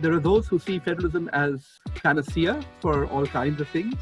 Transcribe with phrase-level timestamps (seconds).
[0.00, 3.96] There are those who see federalism as panacea for all kinds of things,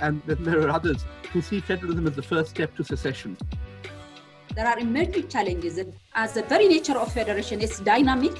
[0.00, 3.36] and then there are others who see federalism as the first step to secession.
[4.54, 5.80] There are emerging challenges.
[6.14, 8.32] As the very nature of federation is dynamic,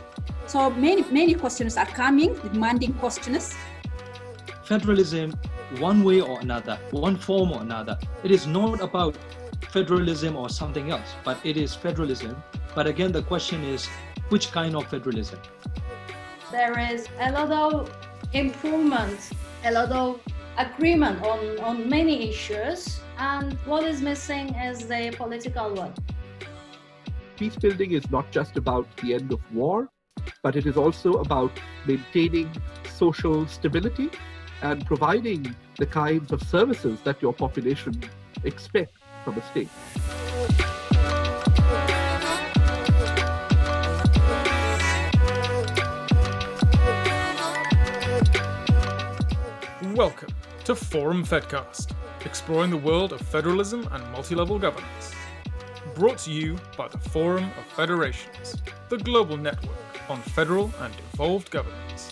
[0.46, 3.52] so many many questions are coming, demanding questions.
[4.62, 5.32] Federalism,
[5.80, 9.16] one way or another, one form or another, it is not about
[9.70, 12.40] federalism or something else, but it is federalism.
[12.76, 13.88] But again, the question is
[14.28, 15.40] which kind of federalism?
[16.52, 17.90] There is a lot of
[18.34, 19.18] improvement,
[19.64, 20.20] a lot of
[20.58, 25.94] agreement on, on many issues, and what is missing is the political one.
[27.36, 29.88] Peace building is not just about the end of war,
[30.42, 32.50] but it is also about maintaining
[32.94, 34.10] social stability
[34.60, 37.98] and providing the kinds of services that your population
[38.44, 38.92] expect
[39.24, 39.68] from a state.
[49.94, 50.30] Welcome
[50.64, 51.92] to Forum Fedcast,
[52.24, 55.12] exploring the world of federalism and multi level governance.
[55.94, 58.56] Brought to you by the Forum of Federations,
[58.88, 59.76] the global network
[60.08, 62.10] on federal and devolved governance.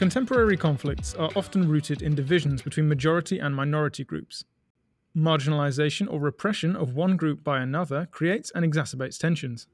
[0.00, 4.46] Contemporary conflicts are often rooted in divisions between majority and minority groups.
[5.14, 9.66] Marginalization or repression of one group by another creates and exacerbates tensions.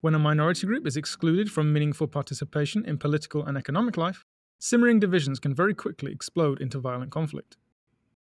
[0.00, 4.24] When a minority group is excluded from meaningful participation in political and economic life,
[4.58, 7.56] simmering divisions can very quickly explode into violent conflict.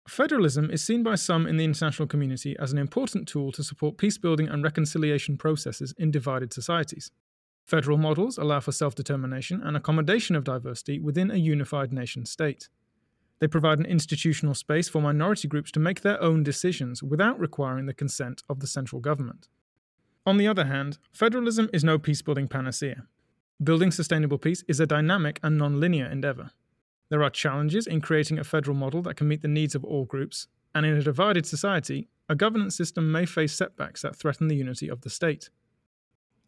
[0.09, 3.99] Federalism is seen by some in the international community as an important tool to support
[3.99, 7.11] peacebuilding and reconciliation processes in divided societies.
[7.67, 12.69] Federal models allow for self determination and accommodation of diversity within a unified nation state.
[13.41, 17.87] They provide an institutional space for minority groups to make their own decisions without requiring
[17.87, 19.49] the consent of the central government.
[20.25, 23.03] On the other hand, federalism is no peace building panacea.
[23.63, 26.53] Building sustainable peace is a dynamic and non linear endeavour.
[27.09, 30.05] There are challenges in creating a federal model that can meet the needs of all
[30.05, 34.57] groups, and in a divided society, a governance system may face setbacks that threaten the
[34.57, 35.51] unity of the state.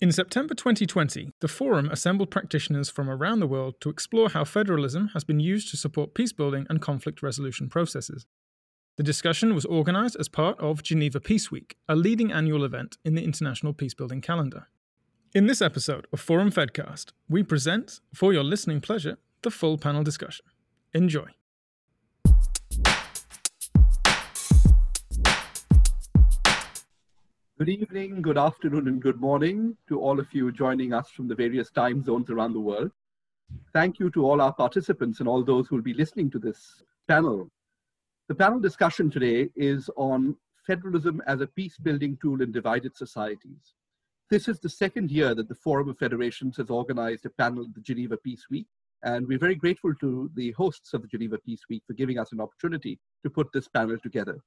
[0.01, 5.09] In September 2020, the Forum assembled practitioners from around the world to explore how federalism
[5.09, 8.25] has been used to support peacebuilding and conflict resolution processes.
[8.97, 13.17] The discussion was organised as part of Geneva Peace Week, a leading annual event in
[13.17, 14.69] the international peacebuilding calendar.
[15.35, 20.05] In this episode of Forum Fedcast, we present, for your listening pleasure, the full panel
[20.05, 20.47] discussion.
[20.95, 21.27] Enjoy.
[27.59, 31.35] Good evening, good afternoon, and good morning to all of you joining us from the
[31.35, 32.93] various time zones around the world.
[33.73, 36.85] Thank you to all our participants and all those who will be listening to this
[37.09, 37.51] panel.
[38.29, 40.37] The panel discussion today is on
[40.69, 43.75] federalism as a peace building tool in divided societies.
[44.31, 47.75] This is the second year that the Forum of Federations has organized a panel at
[47.75, 48.69] the Geneva Peace Week,
[49.03, 52.31] and we're very grateful to the hosts of the Geneva Peace Week for giving us
[52.31, 54.39] an opportunity to put this panel together.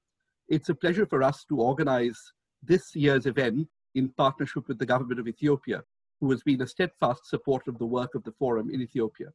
[0.48, 2.32] It's a pleasure for us to organize
[2.64, 5.84] this year's event in partnership with the government of Ethiopia,
[6.20, 9.28] who has been a steadfast supporter of the work of the forum in Ethiopia.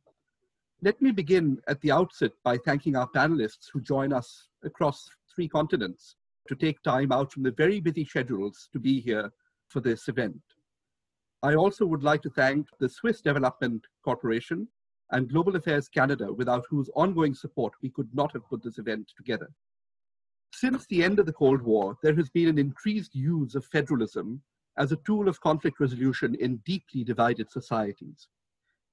[0.82, 5.48] Let me begin at the outset by thanking our panelists who join us across three
[5.48, 6.16] continents
[6.48, 9.30] to take time out from the very busy schedules to be here
[9.68, 10.40] for this event.
[11.42, 14.68] I also would like to thank the Swiss Development Corporation
[15.12, 19.10] and Global Affairs Canada, without whose ongoing support we could not have put this event
[19.16, 19.48] together.
[20.52, 24.42] Since the end of the Cold War, there has been an increased use of federalism
[24.78, 28.28] as a tool of conflict resolution in deeply divided societies.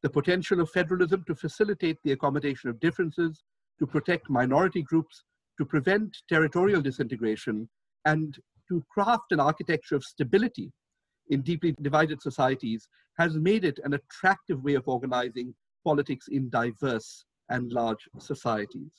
[0.01, 3.43] The potential of federalism to facilitate the accommodation of differences,
[3.79, 5.23] to protect minority groups,
[5.57, 7.69] to prevent territorial disintegration,
[8.05, 8.37] and
[8.67, 10.71] to craft an architecture of stability
[11.29, 12.87] in deeply divided societies
[13.17, 18.91] has made it an attractive way of organizing politics in diverse and large societies.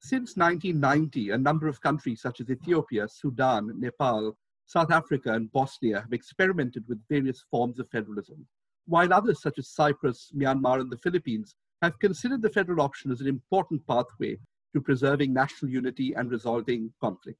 [0.00, 6.00] Since 1990, a number of countries such as Ethiopia, Sudan, Nepal, South Africa, and Bosnia
[6.00, 8.46] have experimented with various forms of federalism,
[8.86, 13.20] while others such as Cyprus, Myanmar, and the Philippines have considered the federal option as
[13.20, 14.38] an important pathway
[14.74, 17.38] to preserving national unity and resolving conflict.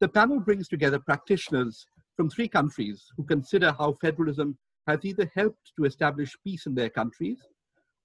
[0.00, 1.86] The panel brings together practitioners
[2.16, 6.90] from three countries who consider how federalism has either helped to establish peace in their
[6.90, 7.38] countries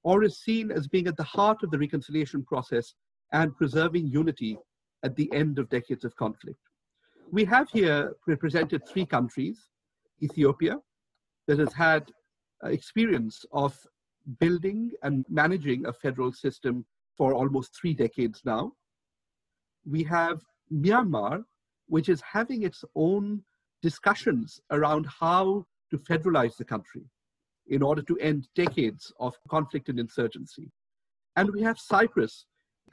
[0.04, 2.94] or is seen as being at the heart of the reconciliation process
[3.32, 4.58] and preserving unity
[5.04, 6.60] at the end of decades of conflict.
[7.32, 9.70] We have here represented three countries
[10.22, 10.80] Ethiopia,
[11.48, 12.12] that has had
[12.64, 13.78] uh, experience of
[14.40, 16.86] building and managing a federal system
[17.18, 18.74] for almost three decades now.
[19.90, 20.42] We have
[20.72, 21.44] Myanmar,
[21.88, 23.44] which is having its own
[23.82, 27.04] discussions around how to federalize the country
[27.68, 30.70] in order to end decades of conflict and insurgency.
[31.36, 32.46] And we have Cyprus,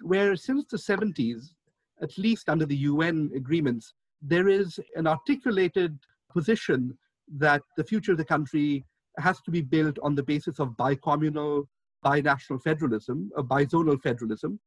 [0.02, 1.54] where since the 70s,
[2.02, 5.98] at least under the UN agreements, there is an articulated
[6.30, 6.96] position
[7.38, 8.84] that the future of the country
[9.18, 11.66] has to be built on the basis of bicommunal,
[12.04, 14.60] binational federalism, a bizonal federalism,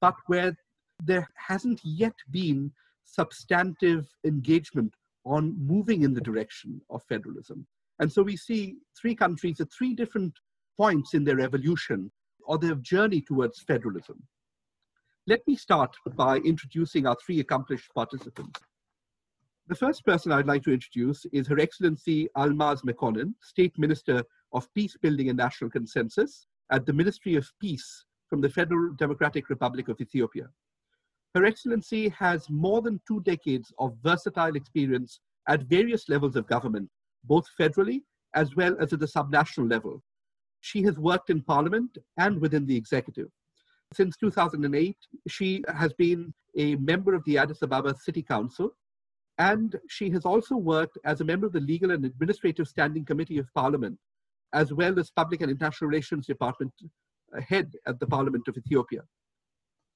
[0.00, 0.54] but where
[1.02, 2.70] there hasn't yet been
[3.04, 4.94] substantive engagement
[5.24, 7.66] on moving in the direction of federalism.
[7.98, 10.34] And so we see three countries at three different
[10.76, 12.10] points in their evolution
[12.46, 14.22] or their journey towards federalism.
[15.26, 18.60] Let me start by introducing our three accomplished participants.
[19.68, 24.22] The first person I'd like to introduce is Her Excellency Almaz Mekonnen, State Minister
[24.52, 29.48] of Peace Building and National Consensus at the Ministry of Peace from the Federal Democratic
[29.48, 30.46] Republic of Ethiopia.
[31.34, 36.90] Her Excellency has more than two decades of versatile experience at various levels of government,
[37.24, 38.02] both federally
[38.34, 40.02] as well as at the subnational level.
[40.60, 43.30] She has worked in Parliament and within the executive.
[43.92, 44.96] Since 2008,
[45.28, 48.74] she has been a member of the Addis Ababa City Council
[49.38, 53.38] and she has also worked as a member of the Legal and Administrative Standing Committee
[53.38, 53.98] of Parliament,
[54.52, 56.72] as well as Public and International Relations Department
[57.36, 59.02] uh, head at the Parliament of Ethiopia.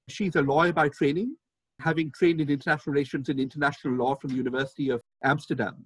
[0.08, 1.36] She's a lawyer by training,
[1.80, 5.84] having trained in international relations and international law from the University of Amsterdam.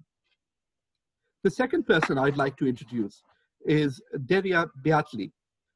[1.43, 3.21] The second person I'd like to introduce
[3.65, 5.31] is Derya Beyatlı,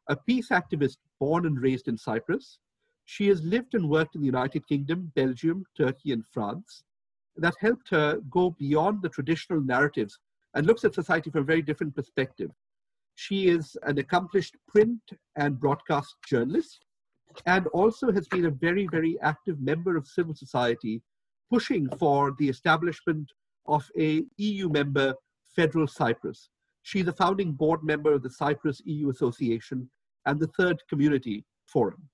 [0.09, 2.59] a peace activist born and raised in Cyprus.
[3.05, 6.83] She has lived and worked in the United Kingdom, Belgium, Turkey, and France
[7.37, 10.19] that helped her go beyond the traditional narratives
[10.53, 12.51] and looks at society from a very different perspective.
[13.15, 14.99] She is an accomplished print
[15.35, 16.85] and broadcast journalist
[17.45, 21.01] and also has been a very, very active member of civil society,
[21.51, 23.31] pushing for the establishment
[23.67, 25.13] of a EU member,
[25.55, 26.49] Federal Cyprus.
[26.83, 29.89] She's a founding board member of the Cyprus EU Association
[30.27, 32.07] and the Third Community Forum.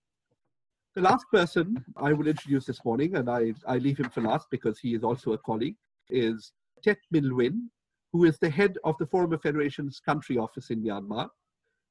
[0.95, 4.48] The last person I will introduce this morning, and I, I leave him for last
[4.51, 5.75] because he is also a colleague,
[6.10, 7.69] is Tet Min
[8.12, 11.30] who is the head of the Forum of Federations country office in Myanmar.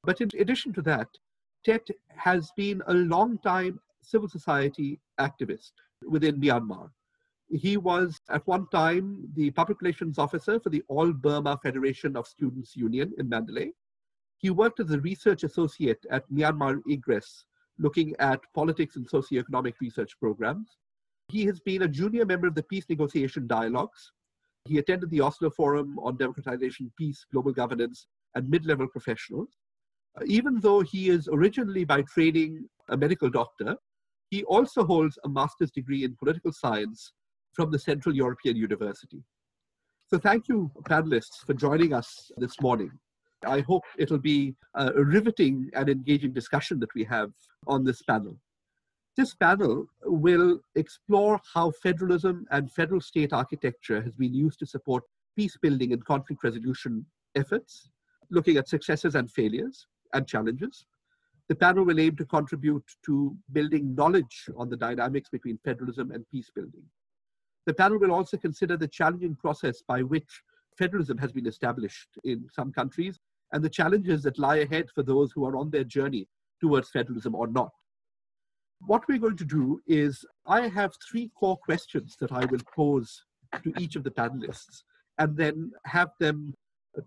[0.03, 1.09] But in addition to that,
[1.65, 1.85] Tet
[2.15, 5.71] has been a long time civil society activist
[6.07, 6.89] within Myanmar.
[7.49, 12.25] He was at one time the public relations officer for the All Burma Federation of
[12.25, 13.73] Students Union in Mandalay.
[14.43, 17.45] He worked as a research associate at Myanmar Egress,
[17.79, 20.77] looking at politics and socioeconomic research programs.
[21.29, 24.11] He has been a junior member of the Peace Negotiation Dialogues.
[24.65, 29.47] He attended the Oslo Forum on Democratization, Peace, Global Governance, and mid level professionals.
[30.19, 33.77] Uh, even though he is originally by training a medical doctor,
[34.29, 37.13] he also holds a master's degree in political science
[37.53, 39.23] from the Central European University.
[40.07, 42.91] So, thank you, panelists, for joining us this morning.
[43.45, 47.31] I hope it'll be a riveting and engaging discussion that we have
[47.67, 48.37] on this panel.
[49.15, 55.03] This panel will explore how federalism and federal state architecture has been used to support
[55.35, 57.89] peace building and conflict resolution efforts,
[58.31, 60.85] looking at successes and failures and challenges.
[61.49, 66.27] The panel will aim to contribute to building knowledge on the dynamics between federalism and
[66.31, 66.83] peace building.
[67.65, 70.41] The panel will also consider the challenging process by which
[70.77, 73.19] federalism has been established in some countries
[73.53, 76.27] and the challenges that lie ahead for those who are on their journey
[76.59, 77.71] towards federalism or not.
[78.81, 83.23] What we're going to do is I have three core questions that I will pose
[83.63, 84.83] to each of the panelists
[85.19, 86.53] and then have them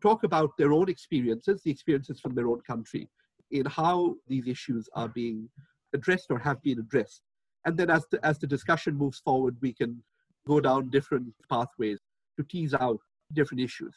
[0.00, 3.08] talk about their own experiences, the experiences from their own country,
[3.50, 5.48] in how these issues are being
[5.92, 7.22] addressed or have been addressed.
[7.64, 10.02] And then as the, as the discussion moves forward, we can
[10.46, 11.98] go down different pathways
[12.38, 13.00] to tease out
[13.32, 13.94] different issues.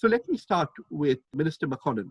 [0.00, 2.08] So let me start with Minister Mekonnen.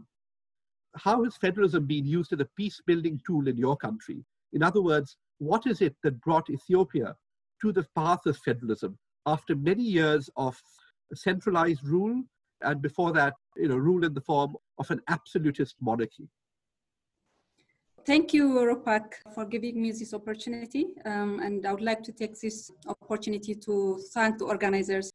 [0.96, 4.24] How has federalism been used as a peace building tool in your country?
[4.53, 7.15] In other words, what is it that brought Ethiopia
[7.62, 10.55] to the path of federalism after many years of
[11.15, 12.22] centralized rule
[12.62, 16.29] and before that, you know, rule in the form of an absolutist monarchy?
[18.05, 20.89] Thank you, Rupak, for giving me this opportunity.
[21.05, 25.10] Um, and I would like to take this opportunity to thank the organizers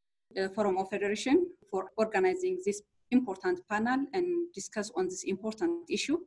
[0.55, 6.17] Forum of Federation for organizing this important panel and discuss on this important issue.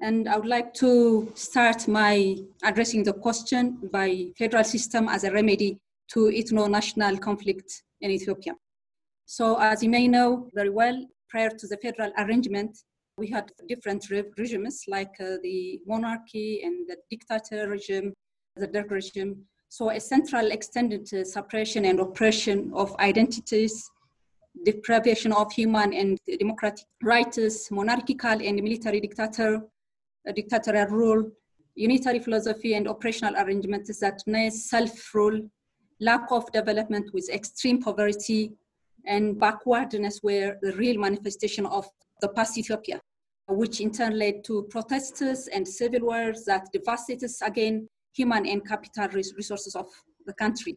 [0.00, 5.30] And I would like to start my addressing the question by federal system as a
[5.30, 5.78] remedy
[6.12, 8.54] to ethno-national conflict in Ethiopia.
[9.26, 12.76] So as you may know very well, prior to the federal arrangement,
[13.16, 18.14] we had different re- regimes like uh, the monarchy and the dictator regime,
[18.56, 19.44] the Derg regime.
[19.72, 23.88] So a central extended uh, suppression and oppression of identities,
[24.64, 29.62] deprivation of human and democratic rights, monarchical and military dictator,
[30.28, 31.30] uh, dictatorial rule,
[31.76, 34.20] unitary philosophy and operational arrangements that
[34.52, 35.48] self-rule,
[36.00, 38.52] lack of development with extreme poverty,
[39.06, 41.86] and backwardness were the real manifestation of
[42.20, 43.00] the past Ethiopia,
[43.46, 49.08] which in turn led to protests and civil wars that devastated again human and capital
[49.08, 49.86] resources of
[50.26, 50.76] the country.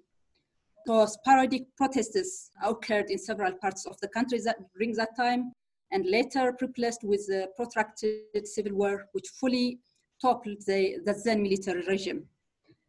[0.86, 4.40] So sporadic protests occurred in several parts of the country
[4.76, 5.54] during that time,
[5.92, 9.80] and later replaced with a protracted civil war, which fully
[10.22, 12.26] toppled the, the then military regime.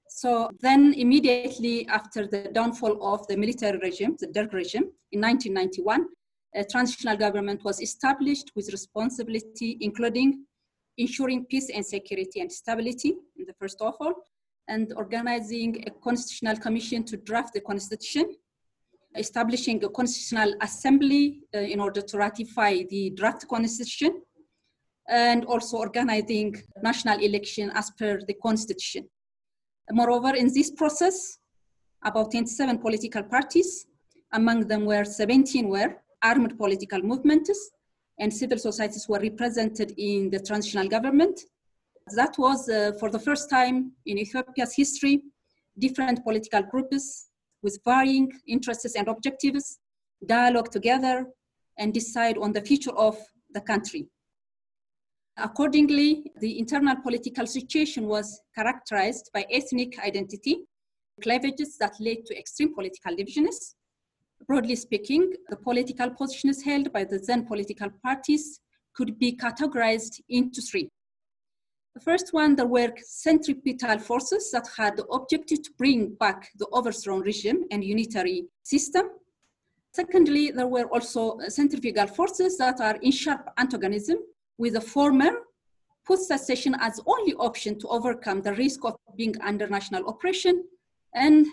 [0.09, 6.07] So then immediately after the downfall of the military regime, the Derg regime, in 1991,
[6.55, 10.45] a transitional government was established with responsibility including
[10.99, 14.15] ensuring peace and security and stability in the first of all,
[14.69, 18.35] and organizing a constitutional commission to draft the constitution,
[19.17, 24.23] establishing a constitutional assembly uh, in order to ratify the draft constitution,
[25.09, 29.09] and also organizing national election as per the constitution.
[29.91, 31.39] Moreover, in this process,
[32.03, 33.87] about 27 political parties,
[34.33, 37.71] among them were 17 were armed political movements,
[38.19, 41.39] and civil societies were represented in the transitional government.
[42.13, 45.23] That was uh, for the first time in Ethiopia's history,
[45.79, 47.29] different political groups
[47.63, 49.79] with varying interests and objectives
[50.27, 51.27] dialogue together
[51.79, 53.17] and decide on the future of
[53.55, 54.07] the country.
[55.39, 60.59] Accordingly, the internal political situation was characterized by ethnic identity,
[61.23, 63.75] cleavages that led to extreme political divisions.
[64.47, 68.61] Broadly speaking, the political positions held by the then political parties
[68.95, 70.91] could be categorized into three.
[71.95, 76.67] The first one, there were centripetal forces that had the objective to bring back the
[76.73, 79.11] overthrown regime and unitary system.
[79.93, 84.19] Secondly, there were also uh, centrifugal forces that are in sharp antagonism
[84.59, 85.31] with the former
[86.05, 90.65] put secession as only option to overcome the risk of being under national oppression.
[91.15, 91.47] And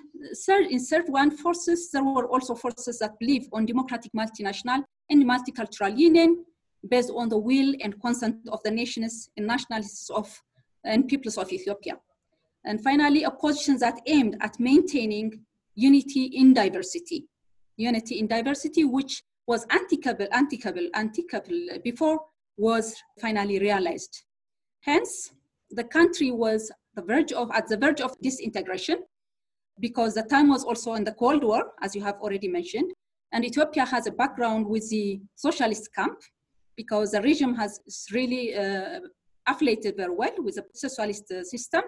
[0.46, 5.24] third, in third one, forces, there were also forces that believe on democratic multinational and
[5.24, 6.44] multicultural union
[6.90, 10.42] based on the will and consent of the nations and nationalists of
[10.84, 12.00] and peoples of Ethiopia.
[12.66, 15.46] And finally, a position that aimed at maintaining
[15.76, 17.28] unity in diversity.
[17.78, 22.20] Unity in diversity, which was anti-cable, anti-cable, anti-cable before
[22.58, 24.24] was finally realized.
[24.82, 25.32] Hence,
[25.72, 28.98] the country was the verge of, at the verge of disintegration
[29.80, 32.92] because the time was also in the Cold War, as you have already mentioned.
[33.32, 36.20] And Ethiopia has a background with the socialist camp
[36.82, 37.72] because the regime has
[38.18, 39.00] really uh,
[39.52, 41.84] affiliated very well with the socialist uh, system.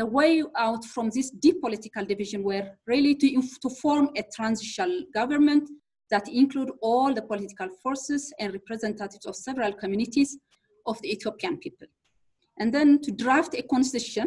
[0.00, 0.32] The way
[0.66, 3.28] out from this deep political division were really to,
[3.64, 5.64] to form a transitional government
[6.12, 10.30] that include all the political forces and representatives of several communities
[10.90, 11.88] of the Ethiopian people.
[12.60, 14.26] And then to draft a constitution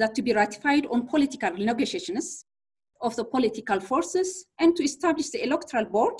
[0.00, 2.44] that to be ratified on political negotiations
[3.00, 6.18] of the political forces and to establish the electoral board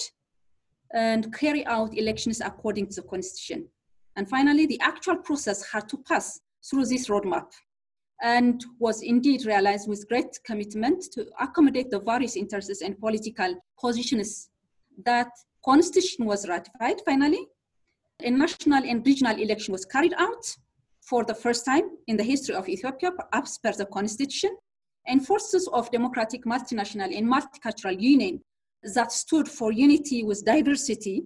[0.96, 3.68] and carry out elections according to the constitution.
[4.16, 7.48] And finally, the actual process had to pass through this roadmap
[8.22, 14.48] and was indeed realized with great commitment to accommodate the various interests and political positions
[15.04, 15.28] that
[15.62, 17.46] constitution was ratified finally.
[18.24, 20.56] A national and regional election was carried out
[21.02, 24.56] for the first time in the history of Ethiopia as per the constitution.
[25.08, 28.40] And forces of democratic, multinational, and multicultural union
[28.94, 31.24] that stood for unity with diversity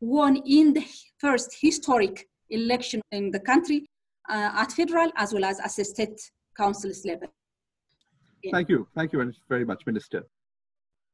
[0.00, 0.84] won in the
[1.18, 3.86] first historic election in the country
[4.28, 6.20] uh, at federal as well as at state
[6.56, 7.28] councils level.
[8.52, 8.86] Thank you.
[8.94, 10.24] Thank you very much, Minister.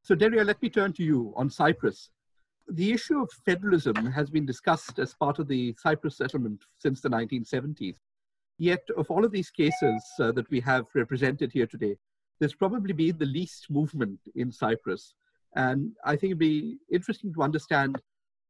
[0.02, 2.10] So, Derya, let me turn to you on Cyprus.
[2.68, 7.08] The issue of federalism has been discussed as part of the Cyprus settlement since the
[7.08, 7.96] 1970s.
[8.58, 11.96] Yet, of all of these cases uh, that we have represented here today,
[12.38, 15.14] there's probably been the least movement in Cyprus.
[15.56, 18.00] And I think it'd be interesting to understand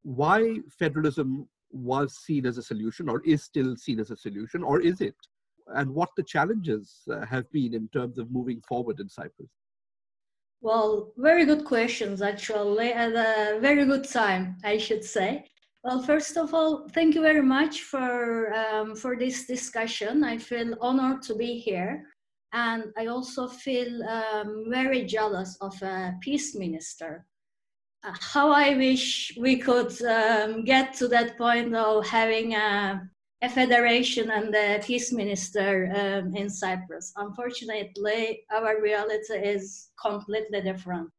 [0.02, 4.80] why federalism was seen as a solution or is still seen as a solution, or
[4.80, 5.16] is it?
[5.68, 9.50] And what the challenges uh, have been in terms of moving forward in Cyprus.
[10.60, 15.44] Well, very good questions, actually, at a very good time, I should say.
[15.82, 20.24] Well, first of all, thank you very much for, um, for this discussion.
[20.24, 22.06] I feel honored to be here.
[22.54, 27.26] And I also feel um, very jealous of a peace minister.
[28.34, 33.02] how I wish we could um, get to that point of having a,
[33.42, 37.12] a federation and a peace minister um, in Cyprus.
[37.16, 41.10] Unfortunately, our reality is completely different.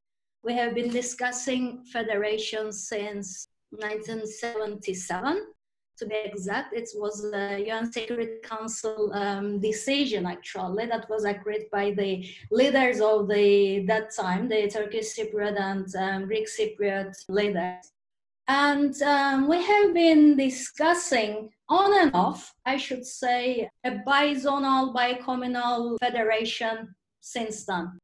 [0.41, 5.54] We have been discussing federation since 1977
[5.97, 11.65] to be exact, it was a UN Security Council um, decision actually that was agreed
[11.71, 17.91] by the leaders of the that time, the Turkish Cypriot and um, Greek Cypriot leaders.
[18.47, 25.97] And um, we have been discussing on and off, I should say, a bizonal, bicommunal
[25.99, 27.99] federation since then.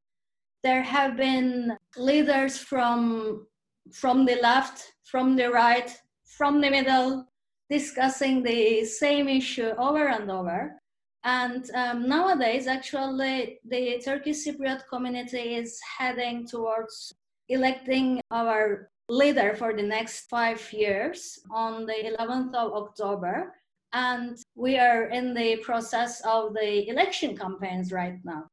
[0.63, 3.45] There have been leaders from,
[3.91, 5.95] from the left, from the right,
[6.25, 7.27] from the middle,
[7.71, 10.75] discussing the same issue over and over.
[11.23, 17.13] And um, nowadays, actually, the Turkish Cypriot community is heading towards
[17.47, 23.53] electing our leader for the next five years on the 11th of October.
[23.93, 28.47] And we are in the process of the election campaigns right now.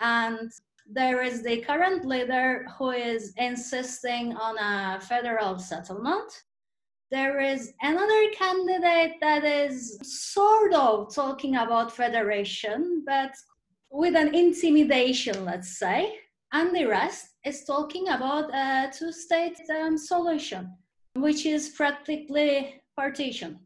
[0.00, 0.50] And
[0.88, 6.30] there is the current leader who is insisting on a federal settlement
[7.10, 13.32] there is another candidate that is sort of talking about federation, but
[13.90, 16.18] with an intimidation, let's say.
[16.52, 20.72] And the rest is talking about a two state um, solution,
[21.14, 23.60] which is practically partition.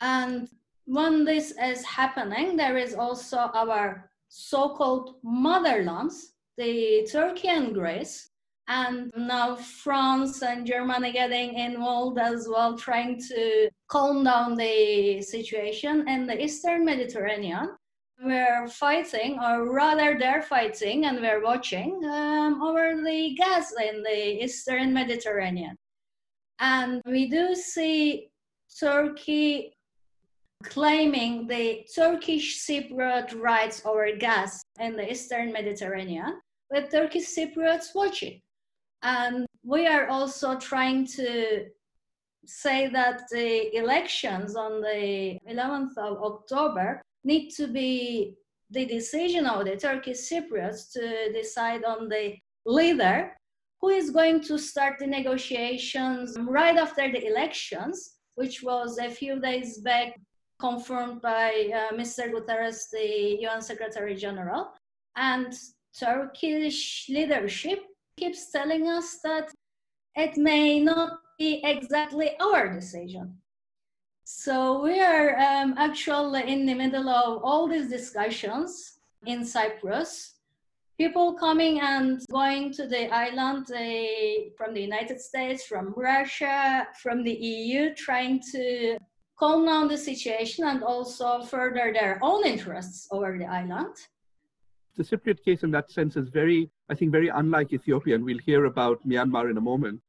[0.00, 0.48] And
[0.86, 8.29] when this is happening, there is also our so called motherlands, the Turkey and Greece,
[8.70, 16.08] and now France and Germany getting involved as well, trying to calm down the situation
[16.08, 17.76] in the Eastern Mediterranean.
[18.22, 24.44] We're fighting, or rather, they're fighting, and we're watching um, over the gas in the
[24.44, 25.74] Eastern Mediterranean.
[26.60, 28.28] And we do see
[28.78, 29.72] Turkey
[30.62, 38.40] claiming the Turkish Cypriot rights over gas in the Eastern Mediterranean, with Turkish Cypriots watching.
[39.02, 41.66] And we are also trying to
[42.46, 48.34] say that the elections on the 11th of October need to be
[48.70, 53.36] the decision of the Turkish Cypriots to decide on the leader
[53.80, 59.40] who is going to start the negotiations right after the elections, which was a few
[59.40, 60.20] days back
[60.60, 62.30] confirmed by uh, Mr.
[62.30, 64.68] Guterres, the UN Secretary General.
[65.16, 65.52] And
[65.98, 67.80] Turkish leadership
[68.20, 69.50] keeps telling us that
[70.14, 73.26] it may not be exactly our decision.
[74.24, 80.34] So we are um, actually in the middle of all these discussions in Cyprus.
[80.98, 87.24] People coming and going to the island uh, from the United States, from Russia, from
[87.24, 88.98] the EU, trying to
[89.38, 93.96] calm down the situation and also further their own interests over the island
[95.00, 98.44] the Cypriot case in that sense is very, I think, very unlike Ethiopia, and we'll
[98.44, 100.00] hear about Myanmar in a moment,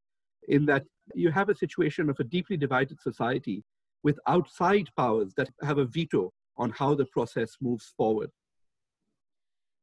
[0.48, 3.63] in that you have a situation of a deeply divided society
[4.04, 8.32] with outside powers that have a veto on how the process moves forward.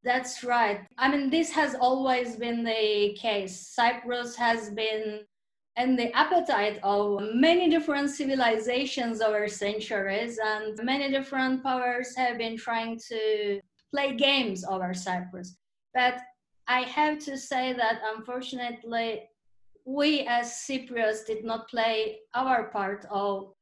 [0.02, 0.80] That's right.
[0.96, 3.54] I mean, this has always been the case.
[3.74, 5.20] Cyprus has been
[5.76, 12.56] in the appetite of many different civilizations over centuries, and many different powers have been
[12.56, 13.60] trying to
[13.92, 15.56] play games over Cyprus.
[15.94, 16.20] But
[16.68, 19.22] I have to say that unfortunately,
[19.86, 23.54] we as Cypriots did not play our part of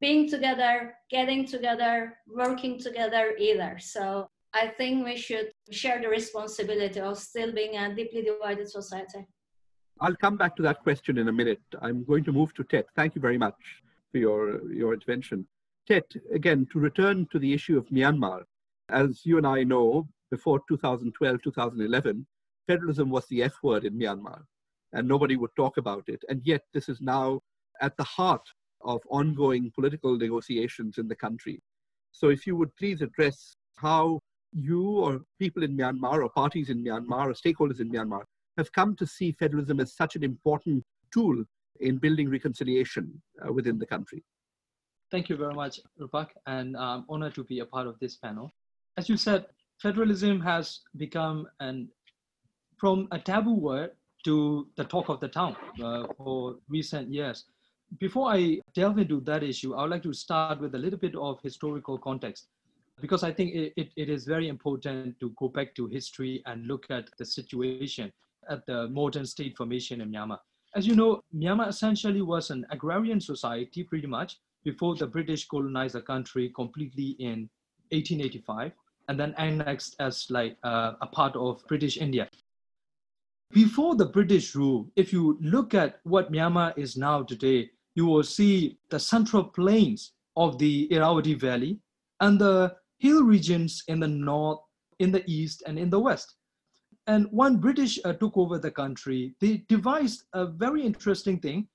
[0.00, 3.78] being together, getting together, working together either.
[3.80, 9.26] So I think we should share the responsibility of still being a deeply divided society.
[10.00, 11.62] I'll come back to that question in a minute.
[11.80, 12.86] I'm going to move to Tet.
[12.94, 13.54] Thank you very much
[14.12, 15.46] for your, your intervention.
[15.88, 18.42] Tet, again, to return to the issue of Myanmar,
[18.88, 22.26] as you and I know, before 2012, 2011,
[22.72, 24.40] federalism was the F word in Myanmar,
[24.92, 26.22] and nobody would talk about it.
[26.28, 27.40] And yet, this is now
[27.80, 28.46] at the heart
[28.92, 31.60] of ongoing political negotiations in the country.
[32.12, 34.20] So, if you would please address how
[34.52, 38.24] you or people in Myanmar or parties in Myanmar or stakeholders in Myanmar
[38.58, 41.36] have come to see federalism as such an important tool
[41.80, 43.04] in building reconciliation
[43.44, 44.22] uh, within the country.
[45.10, 48.52] Thank you very much, Rupak, and I'm honored to be a part of this panel
[48.96, 49.46] as you said,
[49.80, 51.88] federalism has become an
[52.82, 53.92] from a taboo word
[54.24, 57.44] to the talk of the town uh, for recent years.
[58.00, 61.14] Before I delve into that issue, I would like to start with a little bit
[61.14, 62.48] of historical context
[63.00, 66.66] because I think it, it, it is very important to go back to history and
[66.66, 68.12] look at the situation
[68.50, 70.38] at the modern state formation in Myanmar.
[70.74, 75.94] As you know, Myanmar essentially was an agrarian society pretty much before the British colonized
[75.94, 77.48] the country completely in
[77.90, 78.72] 1885
[79.08, 82.28] and then annexed as like uh, a part of British India.
[83.52, 88.22] Before the British rule, if you look at what Myanmar is now today, you will
[88.22, 91.78] see the central plains of the Irrawaddy Valley
[92.20, 94.60] and the hill regions in the north,
[95.00, 96.36] in the east, and in the west.
[97.06, 101.68] And when British uh, took over the country, they devised a very interesting thing,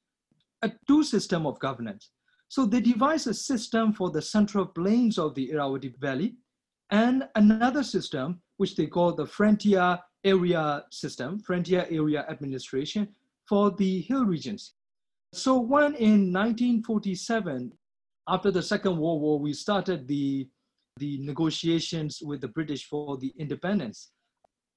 [0.64, 2.10] a two system of governance.
[2.48, 6.38] So they devised a system for the central plains of the Irrawaddy Valley
[6.90, 13.08] and another system, which they call the frontier area system, frontier area administration
[13.48, 14.74] for the hill regions.
[15.34, 17.72] So when in 1947,
[18.28, 20.48] after the Second World War, we started the,
[20.98, 24.12] the negotiations with the British for the independence,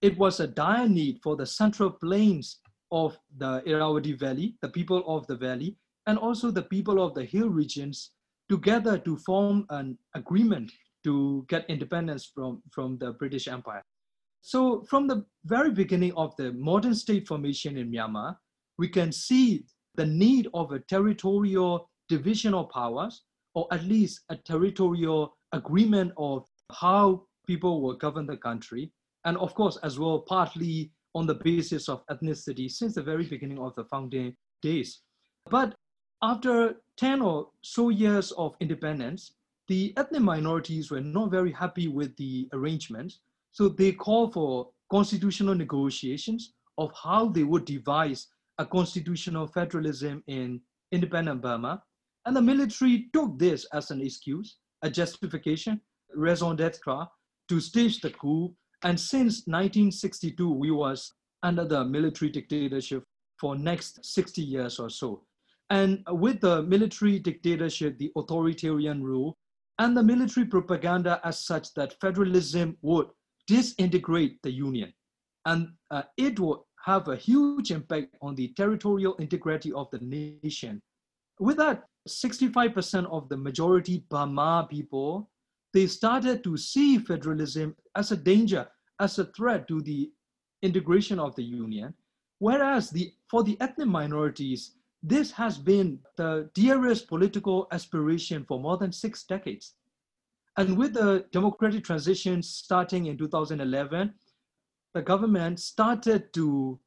[0.02, 2.60] it was a dire need for the central plains
[2.92, 7.24] of the Irrawaddy Valley, the people of the valley, and also the people of the
[7.24, 8.12] hill regions
[8.48, 10.72] together to form an agreement
[11.04, 13.82] to get independence from, from the British Empire.
[14.42, 18.36] So from the very beginning of the modern state formation in Myanmar,
[18.78, 19.64] we can see
[19.96, 23.22] the need of a territorial division of powers,
[23.54, 28.92] or at least a territorial agreement of how people will govern the country.
[29.24, 33.58] And of course, as well, partly on the basis of ethnicity since the very beginning
[33.58, 35.00] of the founding days.
[35.50, 35.74] But
[36.22, 39.32] after 10 or so years of independence,
[39.68, 43.20] the ethnic minorities were not very happy with the arrangements.
[43.52, 50.60] So they called for constitutional negotiations of how they would devise a constitutional federalism in
[50.92, 51.82] independent Burma.
[52.26, 55.80] And the military took this as an excuse, a justification,
[56.14, 57.06] raison d'etre,
[57.48, 58.54] to stage the coup.
[58.82, 63.04] And since 1962, we was under the military dictatorship
[63.38, 65.22] for next 60 years or so.
[65.70, 69.38] And with the military dictatorship, the authoritarian rule,
[69.78, 73.06] and the military propaganda as such that federalism would
[73.50, 74.92] disintegrate the union.
[75.44, 80.80] And uh, it will have a huge impact on the territorial integrity of the nation.
[81.40, 85.28] With that, 65% of the majority Burma people,
[85.74, 88.68] they started to see federalism as a danger,
[89.00, 90.10] as a threat to the
[90.62, 91.92] integration of the union.
[92.38, 98.76] Whereas the, for the ethnic minorities, this has been the dearest political aspiration for more
[98.76, 99.74] than six decades.
[100.56, 104.12] And with the democratic transition starting in 2011,
[104.94, 106.78] the government started to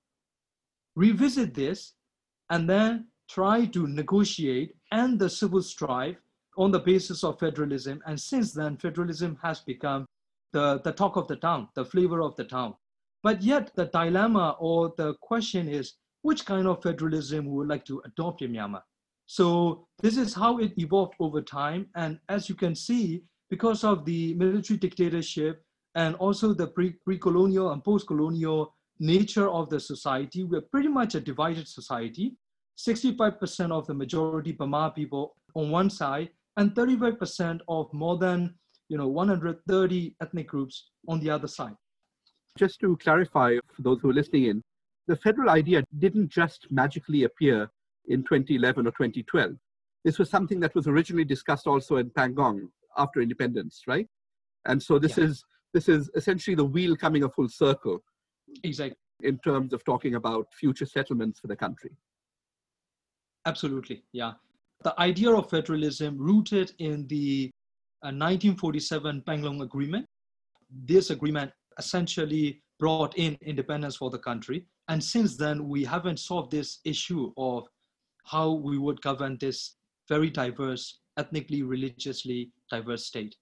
[0.95, 1.93] revisit this
[2.49, 6.17] and then try to negotiate and the civil strife
[6.57, 8.01] on the basis of federalism.
[8.05, 10.05] And since then, federalism has become
[10.51, 12.75] the, the talk of the town, the flavor of the town.
[13.23, 17.85] But yet the dilemma or the question is, which kind of federalism we would like
[17.85, 18.83] to adopt in Myanmar?
[19.25, 21.87] So this is how it evolved over time.
[21.95, 23.23] And as you can see,
[23.53, 25.63] because of the military dictatorship
[25.93, 31.19] and also the pre- pre-colonial and post-colonial nature of the society, we're pretty much a
[31.19, 32.35] divided society.
[32.79, 38.55] 65% of the majority Burma people on one side and 35% of more than
[38.89, 41.75] you know 130 ethnic groups on the other side.
[42.57, 44.63] Just to clarify for those who are listening in,
[45.05, 47.69] the federal idea didn't just magically appear
[48.07, 49.51] in 2011 or 2012.
[50.03, 54.07] This was something that was originally discussed also in Panglong after independence, right?
[54.65, 55.25] And so this yeah.
[55.25, 58.03] is this is essentially the wheel coming a full circle.
[58.63, 58.97] Exactly.
[59.21, 61.91] In terms of talking about future settlements for the country.
[63.45, 64.33] Absolutely, yeah.
[64.83, 67.49] The idea of federalism rooted in the
[68.03, 70.05] uh, 1947 Panglong Agreement.
[70.85, 74.65] This agreement essentially brought in independence for the country.
[74.89, 77.67] And since then, we haven't solved this issue of
[78.25, 79.75] how we would govern this
[80.09, 83.35] very diverse, ethnically, religiously diverse state.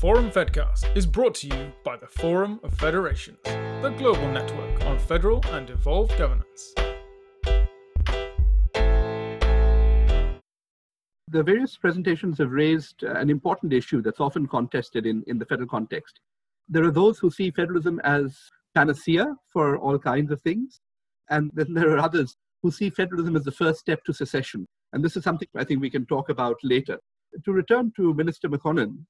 [0.00, 4.98] Forum Fedcast is brought to you by the Forum of Federations, the global network on
[4.98, 6.72] federal and devolved governance.
[11.28, 15.44] The various presentations have raised uh, an important issue that's often contested in, in the
[15.44, 16.20] federal context.
[16.70, 18.38] There are those who see federalism as
[18.74, 20.80] panacea for all kinds of things,
[21.30, 24.66] and then there are others who see federalism as the first step to secession.
[24.92, 26.98] And this is something I think we can talk about later.
[27.44, 29.04] To return to Minister Mekonnen,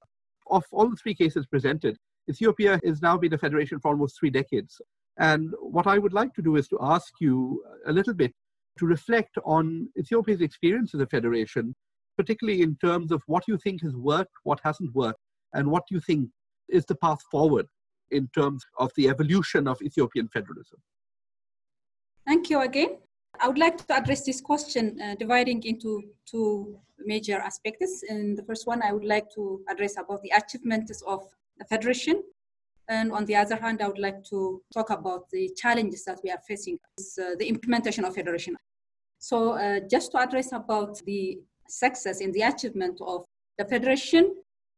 [0.50, 1.96] of all the three cases presented,
[2.28, 4.80] Ethiopia has now been a federation for almost three decades.
[5.18, 8.33] And what I would like to do is to ask you a little bit
[8.78, 11.74] to reflect on Ethiopia's experience as a federation,
[12.16, 15.20] particularly in terms of what you think has worked, what hasn't worked,
[15.54, 16.28] and what you think
[16.68, 17.66] is the path forward
[18.11, 20.78] in terms of the evolution of Ethiopian federalism?
[22.26, 22.98] Thank you again.
[23.40, 28.02] I would like to address this question uh, dividing into two major aspects.
[28.09, 31.26] In the first one, I would like to address about the achievements of
[31.59, 32.22] the federation.
[32.88, 36.30] And on the other hand, I would like to talk about the challenges that we
[36.30, 38.56] are facing, is, uh, the implementation of federation.
[39.18, 43.24] So uh, just to address about the success in the achievement of
[43.59, 44.35] the federation,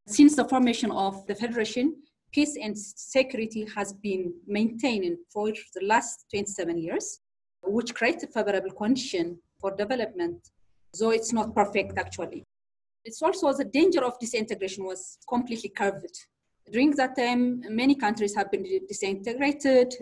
[0.06, 1.96] since the formation of the federation,
[2.32, 7.20] peace and security has been maintained for the last 27 years
[7.62, 10.50] which creates a favorable condition for development,
[10.98, 12.44] though it's not perfect actually.
[13.04, 16.16] It's also the danger of disintegration was completely curved.
[16.70, 19.92] During that time, many countries have been disintegrated.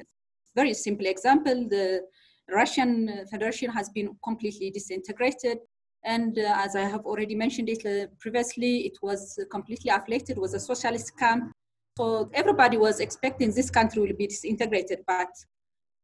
[0.54, 2.02] Very simple example, the
[2.50, 5.58] Russian Federation has been completely disintegrated.
[6.04, 10.40] And uh, as I have already mentioned it uh, previously, it was completely afflicted, it
[10.40, 11.52] was a socialist camp.
[11.98, 15.28] So everybody was expecting this country will be disintegrated, but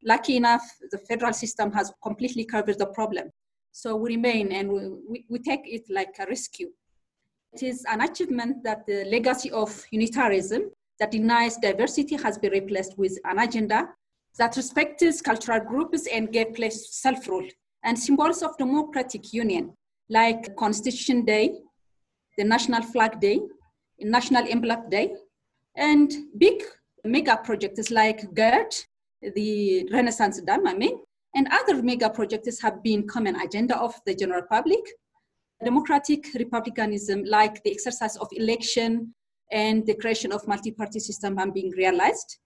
[0.07, 3.31] lucky enough, the federal system has completely covered the problem.
[3.73, 6.69] So we remain and we, we take it like a rescue.
[7.53, 12.97] It is an achievement that the legacy of unitarianism that denies diversity has been replaced
[12.97, 13.89] with an agenda
[14.39, 17.49] that respects cultural groups and gave place to self-rule
[17.85, 19.73] and symbols of democratic union
[20.09, 21.59] like Constitution Day,
[22.39, 23.41] the National Flag Day,
[23.99, 25.15] National Emblem Day,
[25.75, 26.63] and big
[27.05, 28.75] mega projects like GERD
[29.23, 30.99] the Renaissance Dam, I mean,
[31.35, 34.81] and other mega projects have been common agenda of the general public.
[35.65, 39.15] Democratic republicanism, like the exercise of election
[39.53, 42.39] and the creation of multi-party system are being realized.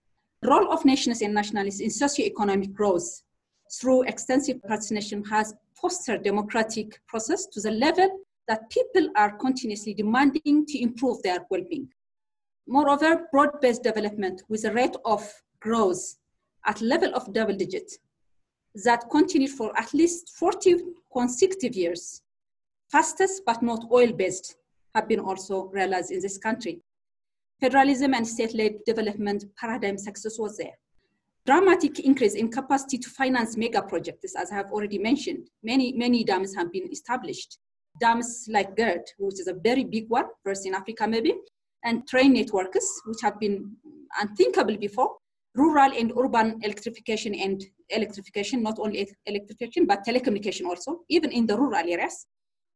[0.45, 3.23] Role of nations and nationalists in socio-economic growth
[3.81, 10.67] through extensive participation has fostered democratic process to the level that people are continuously demanding
[10.67, 11.89] to improve their well-being.
[12.67, 16.17] Moreover, broad-based development with a rate of growth
[16.67, 17.93] at level of double digit
[18.85, 20.77] that continued for at least 40
[21.13, 22.23] consecutive years.
[22.91, 24.57] Fastest but not oil-based
[24.95, 26.81] have been also realized in this country.
[27.61, 30.73] Federalism and state-led development paradigm success was there.
[31.47, 35.49] Dramatic increase in capacity to finance mega projects, as I have already mentioned.
[35.63, 37.59] Many, many dams have been established.
[38.01, 41.35] Dams like GERD, which is a very big one, first in Africa maybe,
[41.85, 43.77] and train networks, which have been
[44.21, 45.17] unthinkable before,
[45.55, 51.57] rural and urban electrification and electrification, not only electrification, but telecommunication also, even in the
[51.57, 52.27] rural areas,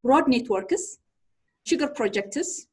[0.03, 0.97] road networks,
[1.65, 2.67] sugar projects,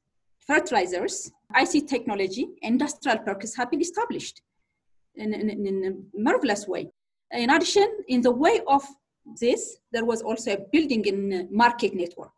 [0.47, 4.43] fertilizers, IC technology, industrial parks have been established
[5.15, 6.91] in, in, in a marvelous way.
[7.31, 8.83] In addition, in the way of
[9.41, 12.35] this, there was also a building in market network.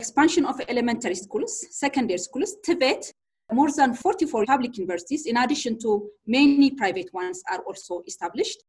[0.00, 3.12] Expansion of elementary schools, secondary schools, TVET,
[3.50, 8.62] more than 44 public universities, in addition to many private ones, are also established.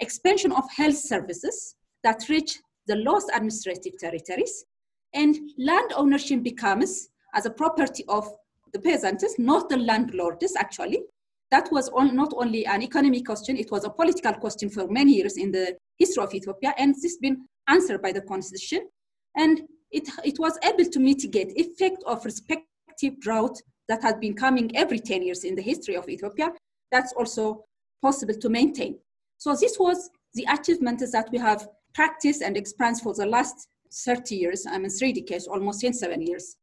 [0.00, 4.64] Expansion of health services that reach the lost administrative territories.
[5.12, 8.28] And land ownership becomes as a property of
[8.72, 11.02] the peasants, not the landlords, actually.
[11.50, 15.36] That was not only an economic question, it was a political question for many years
[15.36, 18.88] in the history of Ethiopia, and this has been answered by the constitution.
[19.36, 23.60] And it, it was able to mitigate effect of respective drought
[23.90, 26.52] that had been coming every 10 years in the history of Ethiopia,
[26.92, 27.64] that's also
[28.00, 28.96] possible to maintain.
[29.36, 34.36] So this was the achievement that we have practiced and experienced for the last 30
[34.36, 36.56] years, I mean three decades, almost in seven years.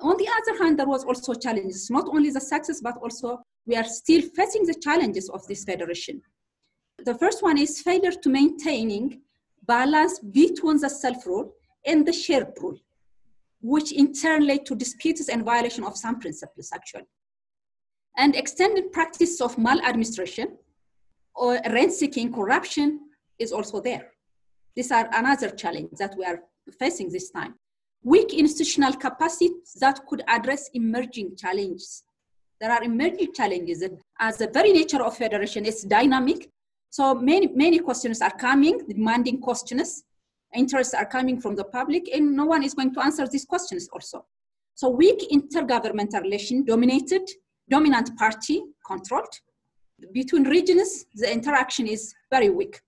[0.00, 3.74] On the other hand, there was also challenges, not only the success, but also we
[3.74, 6.22] are still facing the challenges of this federation.
[7.04, 9.22] The first one is failure to maintaining
[9.66, 11.52] balance between the self-rule
[11.84, 12.78] and the shared rule
[13.60, 17.06] which in turn led to disputes and violation of some principles actually.
[18.16, 20.56] And extended practice of maladministration
[21.34, 23.00] or rent-seeking corruption
[23.38, 24.12] is also there.
[24.76, 26.40] These are another challenge that we are
[26.78, 27.54] facing this time.
[28.02, 32.02] Weak institutional capacity that could address emerging challenges.
[32.60, 33.84] There are emerging challenges
[34.18, 36.50] as the very nature of federation is dynamic.
[36.90, 40.04] So many, many questions are coming, demanding questions
[40.54, 43.88] interests are coming from the public and no one is going to answer these questions
[43.92, 44.24] also.
[44.74, 47.22] So weak intergovernmental relation dominated,
[47.68, 49.34] dominant party controlled.
[50.12, 52.80] Between regions, the interaction is very weak.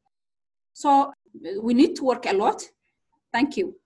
[0.73, 1.13] So
[1.61, 2.63] we need to work a lot.
[3.33, 3.77] Thank you.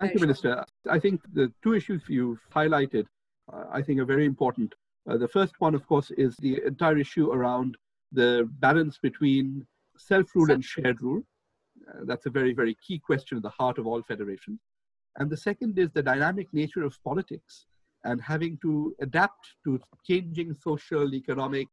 [0.00, 0.64] Thank you, Minister.
[0.90, 3.06] I think the two issues you've highlighted,
[3.52, 4.74] uh, I think, are very important.
[5.08, 7.76] Uh, the first one, of course, is the entire issue around
[8.12, 11.22] the balance between self rule and shared rule.
[11.88, 14.60] Uh, that's a very, very key question at the heart of all federations.
[15.18, 17.66] And the second is the dynamic nature of politics
[18.04, 21.68] and having to adapt to changing social, economic,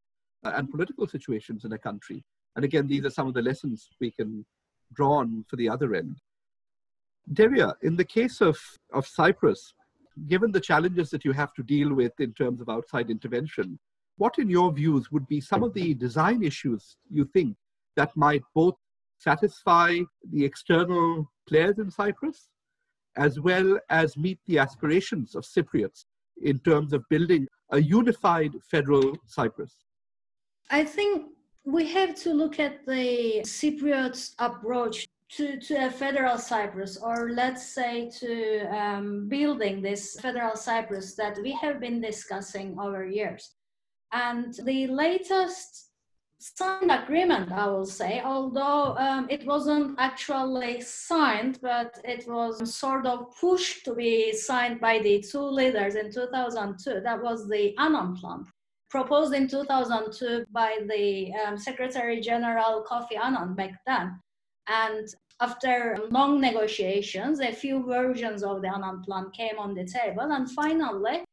[0.45, 2.23] uh, and political situations in a country.
[2.55, 4.45] And again, these are some of the lessons we can
[4.93, 6.17] draw on for the other end.
[7.31, 8.59] Derya, in the case of,
[8.93, 9.73] of Cyprus,
[10.27, 13.79] given the challenges that you have to deal with in terms of outside intervention,
[14.17, 17.55] what, in your views, would be some of the design issues you think
[17.95, 18.75] that might both
[19.17, 19.99] satisfy
[20.31, 22.47] the external players in Cyprus
[23.15, 26.05] as well as meet the aspirations of Cypriots
[26.41, 29.75] in terms of building a unified federal Cyprus?
[30.69, 31.27] I think
[31.65, 37.73] we have to look at the Cypriot approach to, to a federal Cyprus, or let's
[37.73, 43.51] say to um, building this federal Cyprus that we have been discussing over years.
[44.11, 45.89] And the latest
[46.43, 53.05] signed agreement, I will say, although um, it wasn't actually signed, but it was sort
[53.05, 57.01] of pushed to be signed by the two leaders in 2002.
[57.01, 58.45] That was the Annan Plan,
[58.89, 64.19] proposed in 2002 by the um, Secretary General Kofi Annan back then.
[64.67, 65.07] And
[65.39, 70.49] after long negotiations, a few versions of the Annan Plan came on the table, and
[70.51, 71.23] finally,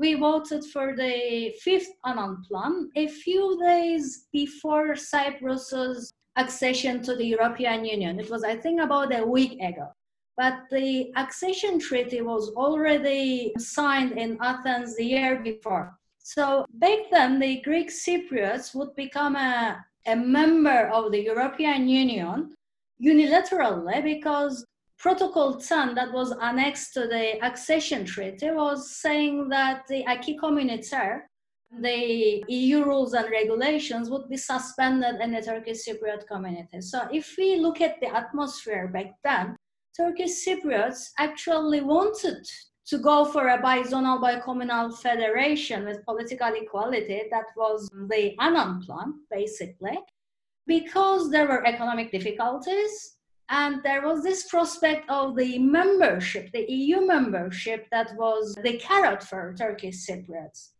[0.00, 7.26] we voted for the fifth Annan Plan a few days before Cyprus's accession to the
[7.26, 8.18] European Union.
[8.18, 9.88] It was, I think, about a week ago.
[10.38, 15.92] But the accession treaty was already signed in Athens the year before.
[16.18, 22.54] So back then, the Greek Cypriots would become a, a member of the European Union
[23.02, 24.64] unilaterally because
[25.00, 31.22] Protocol 10 that was annexed to the accession treaty was saying that the acquis communautaire,
[31.80, 36.82] the EU rules and regulations would be suspended in the Turkish Cypriot community.
[36.82, 39.56] So if we look at the atmosphere back then,
[39.96, 42.46] Turkish Cypriots actually wanted
[42.88, 47.22] to go for a bizonal bicommunal federation with political equality.
[47.30, 49.98] That was the Annan plan, basically,
[50.66, 53.16] because there were economic difficulties
[53.50, 59.24] and there was this prospect of the membership, the EU membership, that was the carrot
[59.24, 60.70] for Turkish Cypriots.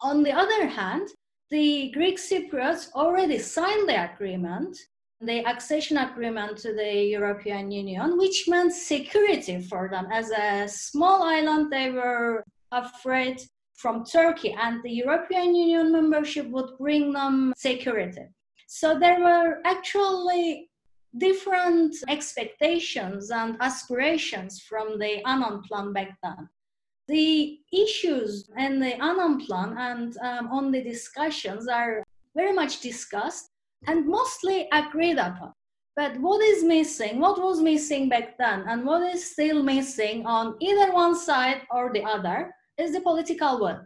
[0.00, 1.08] On the other hand,
[1.50, 4.76] the Greek Cypriots already signed the agreement,
[5.20, 10.08] the accession agreement to the European Union, which meant security for them.
[10.10, 12.42] As a small island, they were
[12.72, 13.40] afraid
[13.74, 18.26] from Turkey, and the European Union membership would bring them security.
[18.66, 20.69] So there were actually
[21.18, 26.48] different expectations and aspirations from the Annan plan back then.
[27.08, 32.04] The issues in the Annan plan and um, on the discussions are
[32.36, 33.50] very much discussed
[33.86, 35.52] and mostly agreed upon.
[35.96, 40.56] But what is missing, what was missing back then, and what is still missing on
[40.60, 43.80] either one side or the other is the political will.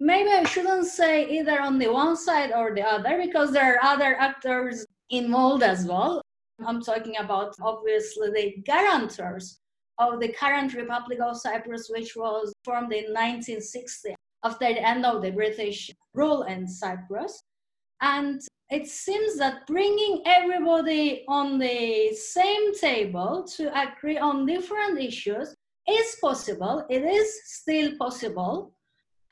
[0.00, 3.84] Maybe I shouldn't say either on the one side or the other because there are
[3.84, 6.20] other actors involved as well.
[6.64, 9.58] I'm talking about obviously the guarantors
[9.98, 14.14] of the current Republic of Cyprus, which was formed in 1960
[14.44, 17.42] after the end of the British rule in Cyprus.
[18.00, 18.40] And
[18.70, 25.54] it seems that bringing everybody on the same table to agree on different issues
[25.88, 26.84] is possible.
[26.88, 28.72] It is still possible.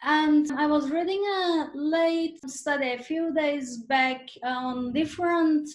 [0.04, 5.68] And I was reading a late study a few days back on different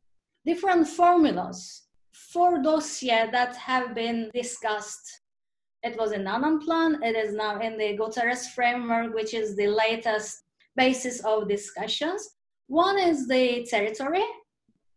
[0.46, 5.22] different formulas for dossier that have been discussed.
[5.84, 7.02] It was in Annan plan.
[7.04, 10.44] It is now in the Guterres framework, which is the latest
[10.76, 12.36] basis of discussions.
[12.68, 14.26] One is the territory,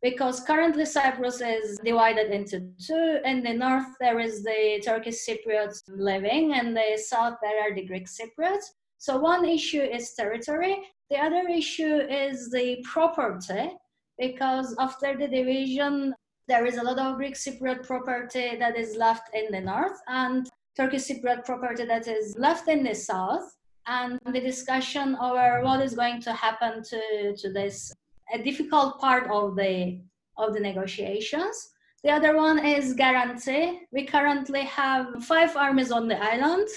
[0.03, 3.21] because currently Cyprus is divided into two.
[3.25, 7.75] In the north, there is the Turkish Cypriots living, and in the south, there are
[7.75, 8.67] the Greek Cypriots.
[9.01, 10.77] So one issue is territory.
[11.09, 13.71] The other issue is the property,
[14.19, 16.15] because after the division,
[16.47, 20.51] there is a lot of Greek Cypriot property that is left in the north and
[20.77, 23.57] Turkish Cypriot property that is left in the south.
[23.87, 27.95] And the discussion over what is going to happen to, to this
[28.35, 29.99] a difficult part of the
[30.37, 31.71] of the negotiations.
[32.05, 33.81] The other one is guarantee.
[33.93, 36.69] We currently have five armies on the island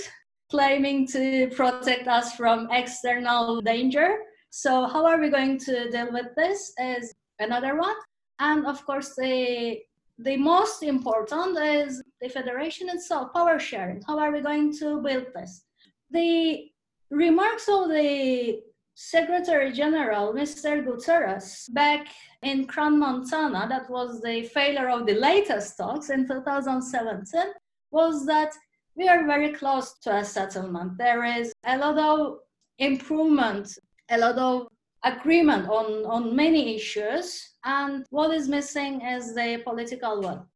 [0.53, 4.09] claiming to protect us from external danger.
[4.51, 7.95] So how are we going to deal with this is another one.
[8.39, 9.79] And of course, the,
[10.19, 14.03] the most important is the federation itself, power sharing.
[14.07, 15.63] How are we going to build this?
[16.11, 16.69] The
[17.09, 18.59] remarks of the
[18.93, 20.85] Secretary General, Mr.
[20.85, 22.05] Guterres, back
[22.43, 27.53] in Crans-Montana, that was the failure of the latest talks in 2017,
[27.89, 28.51] was that
[28.95, 30.97] we are very close to a settlement.
[30.97, 32.39] There is a lot of
[32.77, 33.77] improvement,
[34.09, 34.67] a lot of
[35.03, 40.47] agreement on, on many issues, and what is missing is the political will.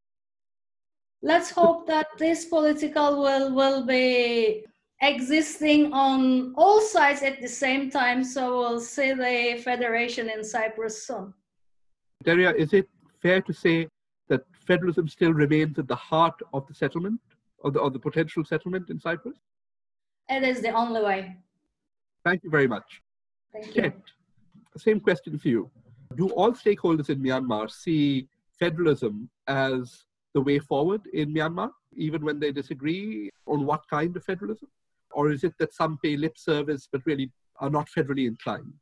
[1.22, 4.64] Let's hope that this political will will be
[5.02, 11.08] existing on all sides at the same time, so we'll see the federation in Cyprus
[11.08, 11.34] soon.
[12.24, 12.88] Derya, is it
[13.22, 13.88] fair to say
[14.28, 17.20] that federalism still remains at the heart of the settlement,
[17.68, 19.38] of the, of the potential settlement in Cyprus?
[20.30, 21.38] It is the only way.
[22.26, 23.02] Thank you very much.
[23.54, 23.82] Thank you.
[23.84, 23.98] Ket,
[24.78, 25.70] same question for you.
[26.16, 28.28] Do all stakeholders in Myanmar see
[28.60, 34.24] federalism as the way forward in Myanmar, even when they disagree on what kind of
[34.24, 34.70] federalism?
[35.12, 38.74] Or is it that some pay lip service but really are not federally inclined?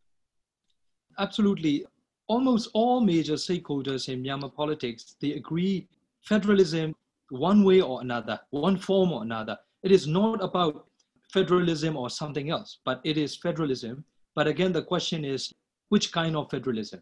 [1.18, 1.86] Absolutely.
[2.28, 5.88] Almost all major stakeholders in Myanmar politics, they agree
[6.24, 6.96] federalism
[7.30, 9.58] one way or another, one form or another.
[9.84, 10.88] It is not about
[11.32, 14.06] federalism or something else, but it is federalism.
[14.36, 15.52] But again, the question is
[15.90, 17.02] which kind of federalism?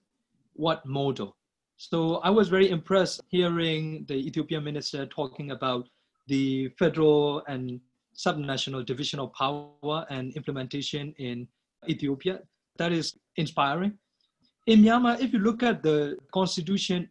[0.53, 1.35] What model?
[1.77, 5.89] So I was very impressed hearing the Ethiopian minister talking about
[6.27, 7.79] the federal and
[8.15, 11.47] subnational division of power and implementation in
[11.89, 12.39] Ethiopia.
[12.77, 13.97] That is inspiring.
[14.67, 17.09] In Myanmar, if you look at the constitution,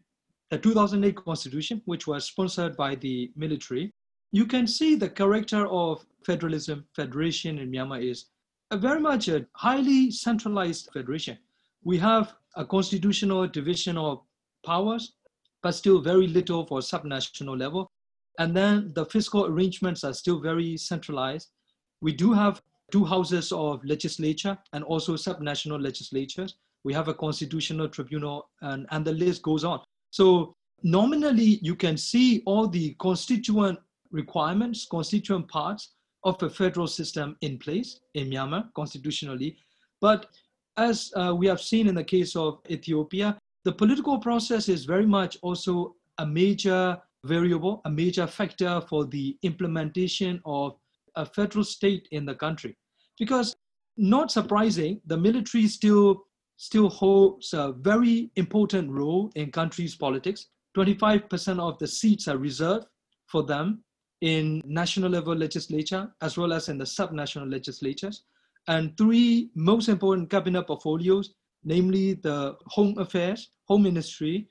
[0.53, 3.91] the 2008 constitution, which was sponsored by the military,
[4.33, 8.27] you can see the character of federalism, federation in Myanmar is
[8.71, 11.39] a very much a highly centralized federation.
[11.85, 14.21] We have a constitutional division of
[14.63, 15.15] powers,
[15.63, 17.91] but still very little for subnational level.
[18.39, 21.49] And then the fiscal arrangements are still very centralized.
[22.03, 26.57] We do have two houses of legislature and also subnational legislatures.
[26.85, 29.81] We have a constitutional tribunal, and, and the list goes on.
[30.13, 33.79] So nominally, you can see all the constituent
[34.11, 35.95] requirements, constituent parts
[36.25, 39.57] of a federal system in place in Myanmar constitutionally.
[40.01, 40.27] But
[40.77, 45.07] as uh, we have seen in the case of Ethiopia, the political process is very
[45.07, 50.77] much also a major variable, a major factor for the implementation of
[51.17, 52.77] a federal state in the country.
[53.19, 53.57] Because
[53.97, 56.25] not surprising, the military still
[56.63, 60.47] still holds a very important role in country's politics.
[60.77, 62.87] 25% of the seats are reserved
[63.27, 63.83] for them
[64.21, 68.23] in national level legislature as well as in the subnational legislatures.
[68.69, 71.35] And three most important cabinet portfolios,
[71.65, 74.49] namely the Home Affairs, Home Ministry,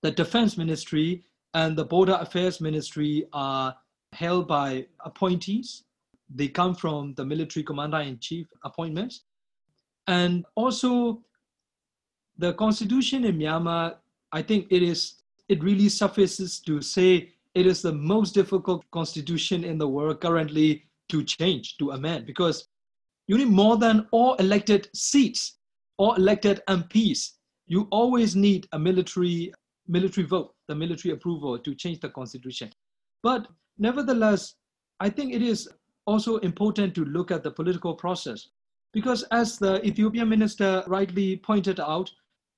[0.00, 3.76] the Defense Ministry, and the Border Affairs Ministry are
[4.14, 5.84] held by appointees.
[6.34, 9.24] They come from the military commander in chief appointments.
[10.06, 11.20] And also,
[12.40, 13.96] the constitution in Myanmar,
[14.32, 15.16] I think it is,
[15.48, 20.84] it really suffices to say it is the most difficult constitution in the world currently
[21.10, 22.66] to change, to amend, because
[23.26, 25.58] you need more than all elected seats,
[25.98, 27.32] or elected MPs.
[27.66, 29.52] You always need a military
[29.86, 32.70] military vote, the military approval to change the constitution.
[33.22, 34.54] But nevertheless,
[35.00, 35.68] I think it is
[36.06, 38.48] also important to look at the political process
[38.92, 42.10] because as the Ethiopian minister rightly pointed out,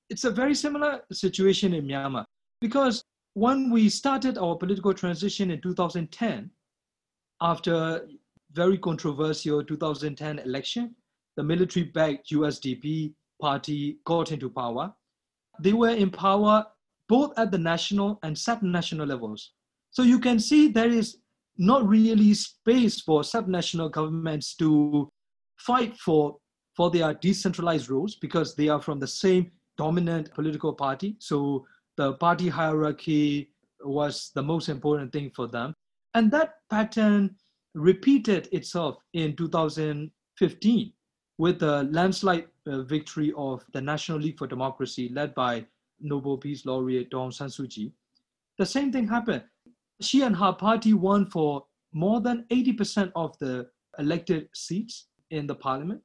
[0.09, 2.25] it's a very similar situation in Myanmar
[2.61, 6.49] because when we started our political transition in 2010,
[7.41, 8.07] after
[8.51, 10.95] very controversial 2010 election,
[11.35, 14.93] the military-backed USDP party got into power.
[15.59, 16.65] They were in power
[17.09, 19.51] both at the national and subnational levels.
[19.91, 21.17] So you can see there is
[21.57, 25.09] not really space for subnational governments to
[25.57, 26.37] fight for,
[26.75, 31.15] for their decentralized roles because they are from the same dominant political party.
[31.19, 31.65] So
[31.97, 33.51] the party hierarchy
[33.81, 35.73] was the most important thing for them.
[36.13, 37.35] And that pattern
[37.73, 40.93] repeated itself in 2015
[41.37, 45.65] with the landslide uh, victory of the National League for Democracy led by
[45.99, 47.91] Nobel Peace Laureate Aung San Suu Kyi.
[48.57, 49.43] The same thing happened.
[50.01, 53.67] She and her party won for more than 80% of the
[53.97, 56.01] elected seats in the parliament.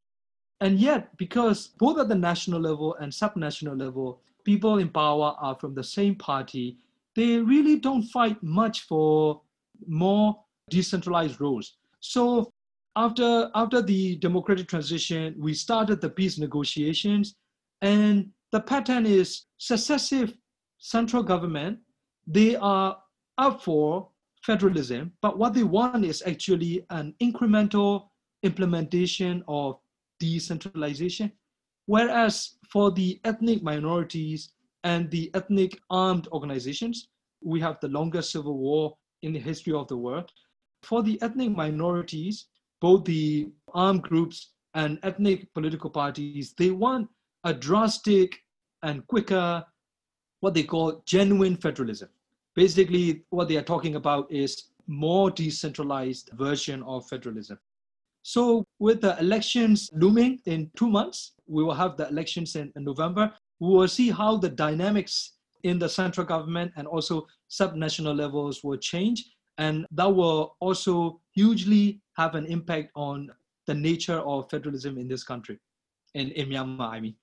[0.60, 5.54] And yet, because both at the national level and subnational level, people in power are
[5.54, 6.78] from the same party,
[7.14, 9.40] they really don't fight much for
[9.86, 10.38] more
[10.70, 11.74] decentralized roles.
[12.00, 12.52] So
[12.96, 17.36] after, after the democratic transition, we started the peace negotiations,
[17.82, 20.34] and the pattern is successive
[20.78, 21.78] central government,
[22.26, 22.98] they are
[23.36, 24.08] up for
[24.42, 28.08] federalism, but what they want is actually an incremental
[28.42, 29.78] implementation of
[30.18, 31.32] decentralization.
[31.86, 34.52] Whereas for the ethnic minorities
[34.84, 37.08] and the ethnic armed organizations,
[37.42, 40.30] we have the longest civil war in the history of the world.
[40.82, 42.46] For the ethnic minorities,
[42.80, 47.08] both the armed groups and ethnic political parties, they want
[47.44, 48.38] a drastic
[48.82, 49.64] and quicker,
[50.40, 52.08] what they call genuine federalism.
[52.54, 57.58] Basically, what they are talking about is more decentralized version of federalism.
[58.22, 63.32] So, with the elections looming in two months, we will have the elections in, November.
[63.60, 68.76] We will see how the dynamics in the central government and also subnational levels will
[68.76, 69.30] change.
[69.56, 73.30] And that will also hugely have an impact on
[73.66, 75.58] the nature of federalism in this country,
[76.14, 77.16] in, in Myanmar, I mean.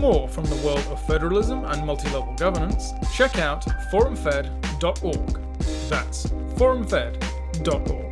[0.00, 5.40] More from the world of federalism and multi-level governance, check out forumfed.org.
[5.88, 8.06] That's forumfed.org.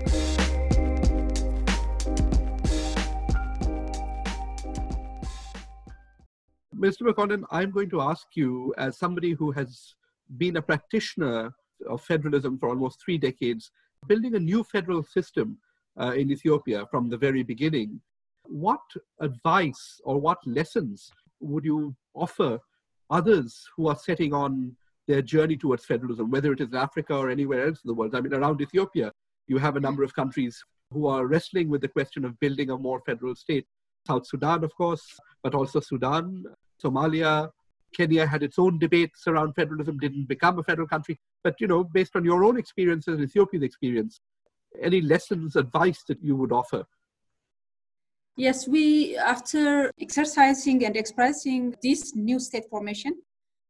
[6.75, 7.03] Mr.
[7.03, 9.95] McCondon, I'm going to ask you, as somebody who has
[10.39, 11.55] been a practitioner
[11.89, 13.71] of federalism for almost three decades,
[14.07, 15.59] building a new federal system
[16.01, 18.01] uh, in Ethiopia from the very beginning,
[18.47, 18.83] what
[19.21, 21.11] advice or what lessons
[21.41, 22.59] would you offer
[23.11, 24.77] others who are setting on
[25.07, 28.15] their journey towards federalism, whether it is in Africa or anywhere else in the world?
[28.15, 29.13] I mean, around Ethiopia,
[29.47, 32.79] you have a number of countries who are wrestling with the question of building a
[32.79, 33.67] more federal state.
[34.07, 36.45] South Sudan, of course, but also Sudan,
[36.83, 37.51] Somalia,
[37.95, 41.19] Kenya had its own debates around federalism, didn't become a federal country.
[41.43, 44.21] But, you know, based on your own experiences, Ethiopia's experience,
[44.83, 46.85] any lessons, advice that you would offer?
[48.37, 53.15] Yes, we, after exercising and expressing this new state formation,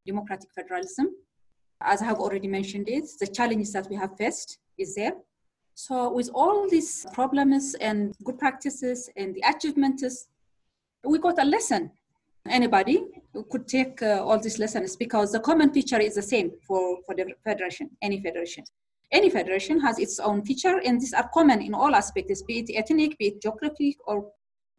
[0.06, 1.14] democratic federalism,
[1.82, 5.12] as I have already mentioned it, the challenges that we have faced is there.
[5.74, 10.28] So with all these problems and good practices and the achievements,
[11.04, 11.90] we got a lesson
[12.48, 13.04] anybody
[13.50, 17.14] could take uh, all these lessons because the common feature is the same for, for
[17.14, 18.64] the federation, any federation.
[19.12, 22.70] Any federation has its own feature, and these are common in all aspects, be it
[22.74, 24.30] ethnic, be it geographic, or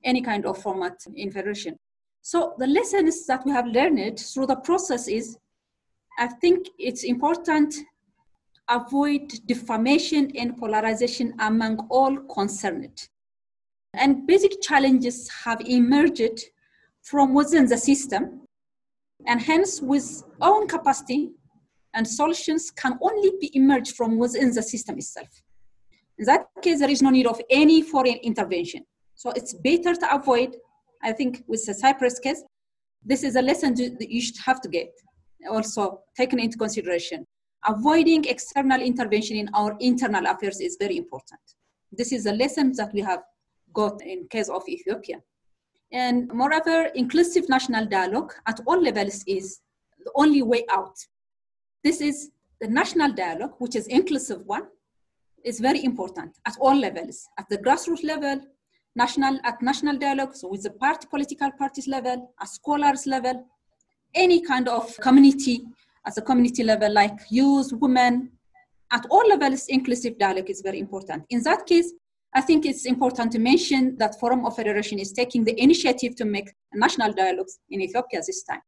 [0.06, 1.76] any kind of format in federation.
[2.22, 5.38] So the lessons that we have learned through the process is,
[6.18, 7.76] I think it's important
[8.70, 13.08] avoid defamation and polarization among all concerned.
[13.94, 16.46] And basic challenges have emerged
[17.04, 18.42] from within the system,
[19.28, 21.32] and hence with own capacity
[21.94, 25.30] and solutions can only be emerged from within the system itself.
[26.18, 28.86] In that case, there is no need of any foreign intervention.
[29.16, 30.56] So it's better to avoid,
[31.04, 32.44] I think with the Cyprus case,
[33.04, 34.90] this is a lesson that you should have to get
[35.50, 37.26] also taken into consideration.
[37.68, 41.40] Avoiding external intervention in our internal affairs is very important.
[41.92, 43.22] This is a lesson that we have
[43.74, 45.22] got in case of Ethiopia.
[45.92, 49.62] And moreover, inclusive national dialogue at all levels is
[50.04, 50.98] the only way out.
[51.84, 54.64] This is the national dialogue, which is inclusive one,
[55.44, 58.42] is very important at all levels, at the grassroots level,
[58.96, 63.46] national at national dialogue, so with the party political parties level, at scholars level,
[64.14, 65.66] any kind of community
[66.06, 68.32] at the community level, like youth, women,
[68.92, 71.24] at all levels, inclusive dialogue is very important.
[71.30, 71.92] In that case,
[72.34, 76.26] I think it's important to mention that Forum of Federation is taking the initiative to
[76.26, 78.62] make national dialogues in Ethiopia this time.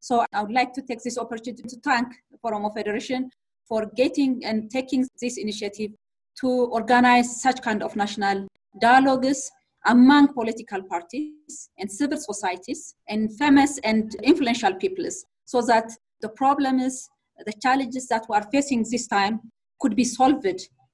[0.00, 2.08] So I would like to take this opportunity to thank
[2.42, 3.30] Forum of Federation
[3.66, 5.92] for getting and taking this initiative
[6.40, 8.46] to organize such kind of national
[8.80, 9.50] dialogues
[9.86, 15.90] among political parties and civil societies and famous and influential peoples so that
[16.22, 17.08] the problems,
[17.44, 19.40] the challenges that we are facing this time
[19.80, 20.46] could be solved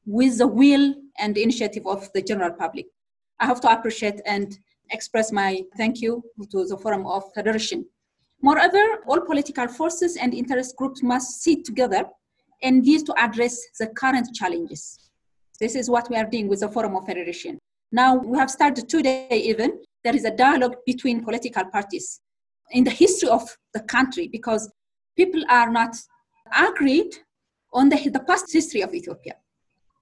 [0.06, 2.86] with the will and initiative of the general public.
[3.38, 4.58] I have to appreciate and
[4.90, 7.86] express my thank you to the Forum of Federation.
[8.42, 12.06] Moreover, all political forces and interest groups must sit together
[12.62, 15.10] and deal to address the current challenges.
[15.60, 17.59] This is what we are doing with the Forum of Federation.
[17.92, 22.20] Now, we have started today even, there is a dialogue between political parties
[22.70, 23.42] in the history of
[23.74, 24.70] the country because
[25.16, 25.96] people are not
[26.56, 27.14] agreed
[27.72, 29.34] on the, the past history of Ethiopia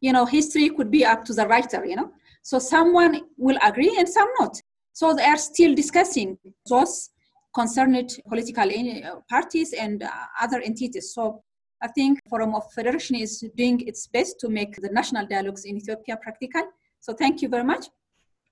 [0.01, 2.13] you know, history could be up to the writer, you know.
[2.43, 4.61] So someone will agree and some not.
[4.93, 7.11] So they are still discussing those
[7.55, 10.11] concerned political uh, parties and uh,
[10.41, 11.13] other entities.
[11.15, 11.43] So
[11.83, 15.77] I think Forum of Federation is doing its best to make the national dialogues in
[15.77, 16.63] Ethiopia practical.
[17.01, 17.87] So thank you very much.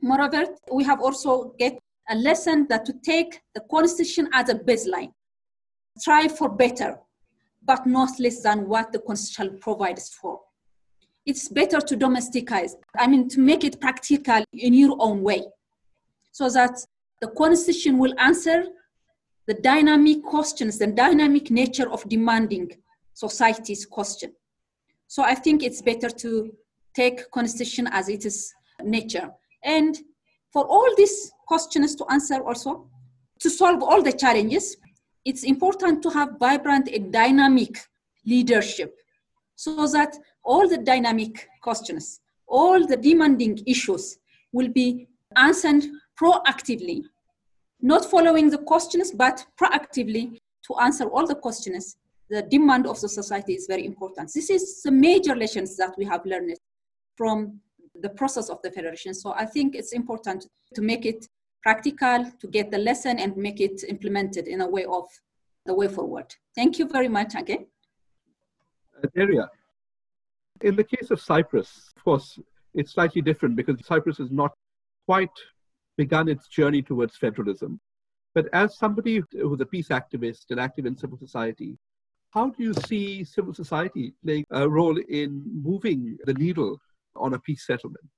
[0.01, 1.79] Moreover, we have also get
[2.09, 5.13] a lesson that to take the constitution as a baseline,
[5.99, 6.99] strive for better,
[7.65, 10.41] but not less than what the constitution provides for
[11.27, 15.45] it's better to domesticize, I mean, to make it practical in your own way
[16.31, 16.79] so that
[17.21, 18.65] the constitution will answer
[19.47, 22.71] the dynamic questions, the dynamic nature of demanding
[23.13, 24.33] society's question.
[25.09, 26.53] So I think it's better to
[26.97, 29.31] take constitution as it is nature.
[29.63, 29.97] And
[30.53, 32.89] for all these questions to answer also,
[33.41, 34.77] to solve all the challenges,
[35.25, 37.77] it's important to have vibrant and dynamic
[38.25, 38.97] leadership
[39.57, 44.19] so that all the dynamic questions, all the demanding issues
[44.53, 45.85] will be answered
[46.21, 47.03] proactively,
[47.81, 51.97] not following the questions, but proactively to answer all the questions.
[52.31, 54.33] The demand of the society is very important.
[54.33, 56.57] This is the major lessons that we have learned
[57.17, 57.61] from
[58.01, 59.15] the process of the federation.
[59.15, 61.27] So I think it's important to make it
[61.63, 65.09] practical, to get the lesson and make it implemented in a way of
[65.65, 66.35] the way forward.
[66.55, 67.67] Thank you very much again.
[69.03, 69.49] Uh, Derya,
[70.63, 72.39] in the case of Cyprus, of course,
[72.75, 74.53] it's slightly different because Cyprus has not
[75.07, 75.37] quite
[75.97, 77.81] begun its journey towards federalism.
[78.35, 81.79] But as somebody who's a peace activist and active in civil society,
[82.31, 86.79] how do you see civil society playing a role in moving the needle
[87.19, 88.11] on a peace settlement?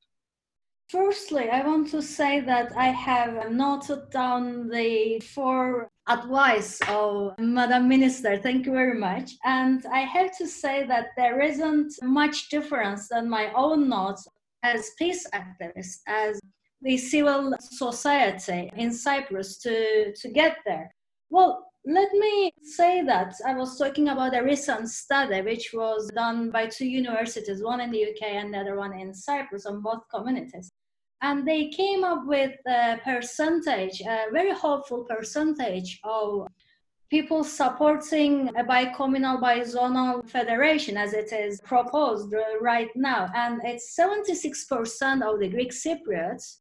[0.90, 7.88] Firstly, I want to say that I have noted down the four advice of Madam
[7.88, 8.38] Minister.
[8.38, 9.32] Thank you very much.
[9.44, 14.26] And I have to say that there isn't much difference than my own notes
[14.62, 16.40] as peace activists, as
[16.80, 20.90] the civil society in Cyprus to, to get there.
[21.28, 26.50] Well, let me say that I was talking about a recent study which was done
[26.50, 30.02] by two universities, one in the UK and the other one in Cyprus, on both
[30.14, 30.70] communities.
[31.22, 36.46] And they came up with a percentage, a very hopeful percentage of
[37.08, 43.30] people supporting a bicommunal bizonal federation as it is proposed right now.
[43.34, 46.58] And it's 76% of the Greek Cypriots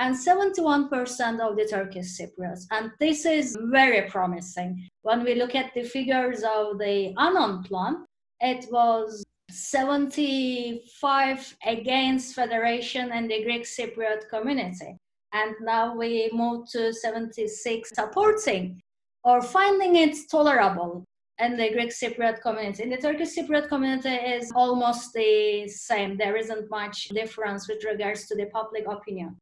[0.00, 2.64] and 71% of the Turkish Cypriots.
[2.70, 4.88] And this is very promising.
[5.02, 8.06] When we look at the figures of the Annan plan,
[8.40, 14.96] it was 75 against federation and the Greek Cypriot community.
[15.34, 18.80] And now we move to 76 supporting
[19.22, 21.04] or finding it tolerable
[21.38, 22.84] in the Greek Cypriot community.
[22.84, 26.16] In the Turkish Cypriot community is almost the same.
[26.16, 29.36] There isn't much difference with regards to the public opinion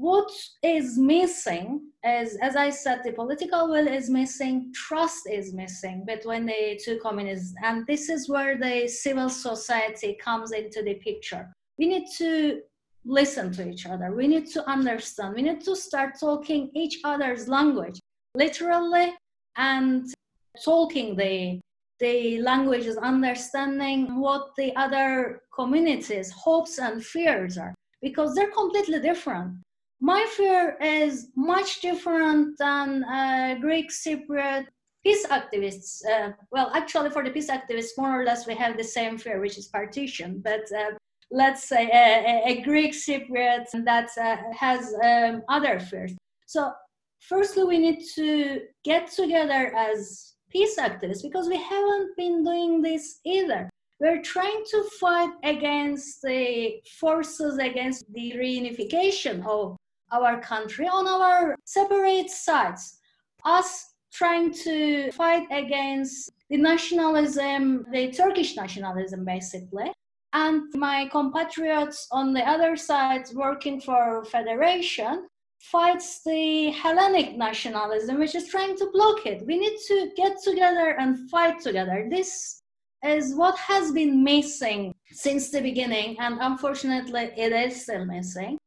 [0.00, 0.30] what
[0.62, 6.46] is missing is as i said the political will is missing trust is missing between
[6.46, 11.52] the two communities and this is where the civil society comes into the picture.
[11.78, 12.60] We need to
[13.04, 14.14] listen to each other.
[14.14, 15.34] We need to understand.
[15.34, 17.98] We need to start talking each other's language
[18.34, 19.14] literally
[19.56, 20.06] and
[20.64, 21.60] talking the
[21.98, 29.52] the languages understanding what the other communities hopes and fears are because they're completely different
[30.00, 34.66] my fear is much different than uh, Greek Cypriot
[35.04, 36.04] peace activists.
[36.06, 39.40] Uh, well, actually, for the peace activists, more or less, we have the same fear,
[39.40, 40.40] which is partition.
[40.42, 40.92] But uh,
[41.30, 46.12] let's say a, a, Greek Cypriot that uh, has um, other fears.
[46.46, 46.72] So,
[47.20, 53.20] firstly, we need to get together as peace activists because we haven't been doing this
[53.24, 53.70] either.
[54.00, 59.76] We're trying to fight against the forces against the reunification of
[60.10, 62.98] our country on our separate sides.
[63.44, 69.92] Us trying to fight against the nationalism, the Turkish nationalism, basically.
[70.32, 75.26] And my compatriots on the other side working for federation
[75.60, 79.44] fights the Hellenic nationalism, which is trying to block it.
[79.46, 82.06] We need to get together and fight together.
[82.10, 82.62] This
[83.04, 88.58] is what has been missing since the beginning, and unfortunately, it is still missing.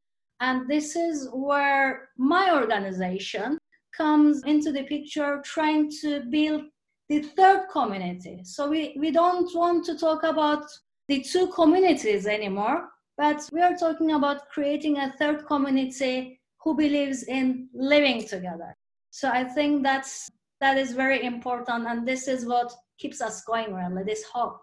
[0.43, 3.57] And this is where my organization
[3.95, 6.63] comes into the picture, trying to build
[7.07, 8.41] the third community.
[8.43, 10.65] So we, we don't want to talk about
[11.07, 17.23] the two communities anymore, but we are talking about creating a third community who believes
[17.23, 18.75] in living together.
[19.11, 20.29] So I think that's
[20.59, 24.59] that is very important, and this is what keeps us going, really, this hope.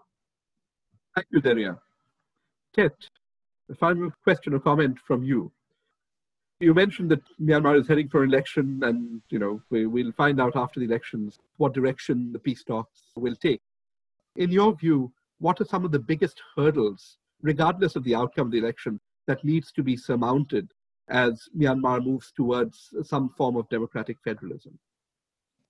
[1.15, 1.79] Thank you, Derya.
[2.75, 2.93] Tet,
[3.71, 5.51] a final question or comment from you.
[6.61, 10.55] You mentioned that Myanmar is heading for election, and you know we, will find out
[10.55, 13.61] after the elections what direction the peace talks will take.
[14.35, 18.51] In your view, what are some of the biggest hurdles, regardless of the outcome of
[18.51, 20.69] the election, that needs to be surmounted
[21.09, 24.77] as Myanmar moves towards some form of democratic federalism?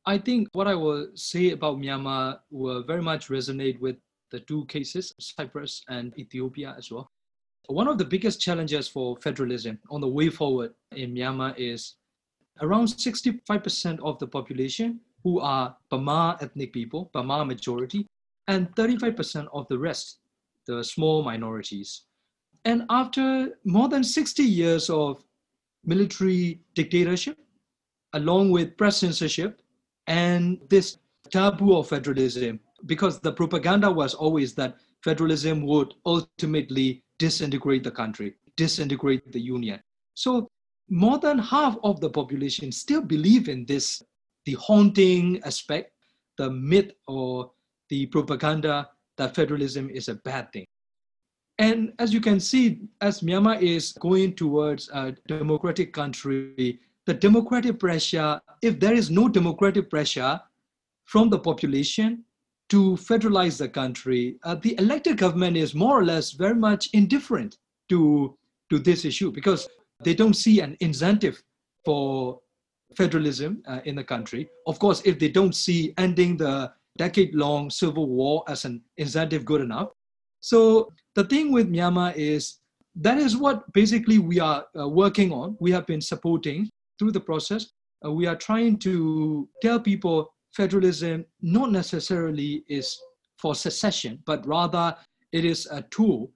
[0.06, 3.96] I think what I will say about Myanmar will very much resonate with
[4.30, 7.10] the two cases, Cyprus and Ethiopia as well.
[7.68, 11.96] One of the biggest challenges for federalism on the way forward in Myanmar is
[12.62, 18.08] around 65% of the population who are Bamar ethnic people, Bamar majority,
[18.48, 20.20] and 35% of the rest,
[20.68, 22.04] the small minorities.
[22.66, 25.24] And after more than 60 years of
[25.86, 27.38] military dictatorship,
[28.14, 29.62] along with press censorship
[30.08, 30.98] and this
[31.32, 38.34] taboo of federalism, because the propaganda was always that federalism would ultimately disintegrate the country,
[38.58, 39.80] disintegrate the union.
[40.16, 40.50] So
[40.90, 44.02] more than half of the population still believe in this,
[44.46, 45.92] the haunting aspect,
[46.40, 47.52] the myth or
[47.90, 50.66] the propaganda that federalism is a bad thing.
[51.60, 57.78] And as you can see, as Myanmar is going towards a democratic country, the democratic
[57.78, 60.42] pressure, if there is no democratic pressure
[61.04, 62.26] from the population
[62.72, 67.58] to federalize the country, uh, the elected government is more or less very much indifferent
[67.90, 68.38] to,
[68.70, 69.68] to this issue because
[70.06, 71.44] they don't see an incentive
[71.84, 72.40] for
[72.96, 74.50] federalism uh, in the country.
[74.68, 79.44] Of course, if they don't see ending the decade long civil war as an incentive
[79.44, 79.90] good enough.
[80.40, 82.60] So the thing with Myanmar is
[82.96, 85.58] that is what basically we are uh, working on.
[85.60, 87.68] We have been supporting through the process.
[88.06, 92.98] Uh, we are trying to tell people federalism not necessarily is
[93.38, 94.96] for secession, but rather
[95.32, 96.32] it is a tool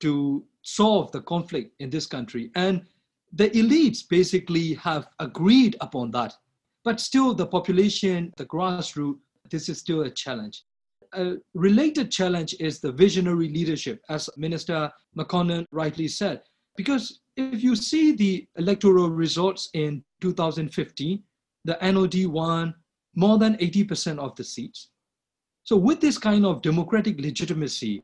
[0.00, 2.50] to solve the conflict in this country.
[2.54, 2.82] And
[3.32, 6.34] the elites basically have agreed upon that.
[6.84, 9.18] But still, the population, the grassroots,
[9.50, 10.64] this is still a challenge.
[11.14, 16.42] A related challenge is the visionary leadership, as Minister McConnell rightly said.
[16.76, 21.22] Because if you see the electoral results in 2015,
[21.64, 22.74] the NLD won
[23.14, 24.88] more than 80% of the seats.
[25.64, 28.02] So, with this kind of democratic legitimacy,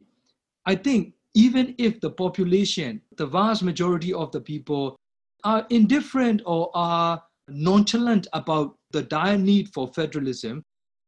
[0.67, 4.97] I think even if the population, the vast majority of the people,
[5.45, 10.63] are indifferent or are nonchalant about the dire need for federalism,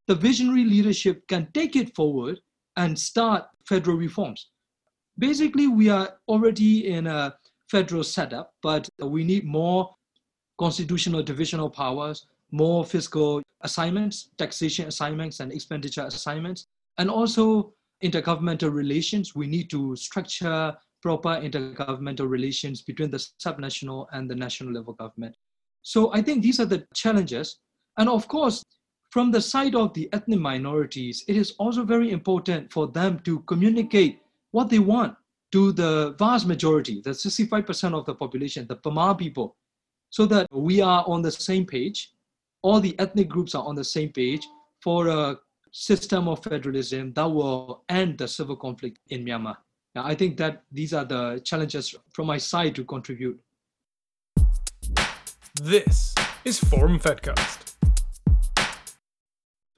[0.06, 2.40] the visionary leadership can take it forward
[2.76, 4.50] and start federal reforms.
[5.18, 7.34] Basically, we are already in a
[7.70, 9.94] federal setup, but we need more
[10.58, 16.66] constitutional divisional powers, more fiscal assignments, taxation assignments, and expenditure assignments,
[16.98, 17.72] and also
[18.02, 19.34] intergovernmental relations.
[19.34, 25.34] We need to structure proper intergovernmental relations between the subnational and the national level government.
[25.82, 27.58] So I think these are the challenges.
[27.96, 28.62] And of course,
[29.10, 33.40] from the side of the ethnic minorities, it is also very important for them to
[33.40, 34.20] communicate
[34.50, 35.14] what they want
[35.52, 39.56] to the vast majority, the 65% of the population, the Bamar people,
[40.10, 42.12] so that we are on the same page,
[42.62, 44.46] all the ethnic groups are on the same page
[44.82, 45.38] for a
[45.72, 49.56] system of federalism that will end the civil conflict in Myanmar.
[49.94, 53.38] Now, I think that these are the challenges from my side to contribute.
[55.62, 57.74] This is Forum Fedcast.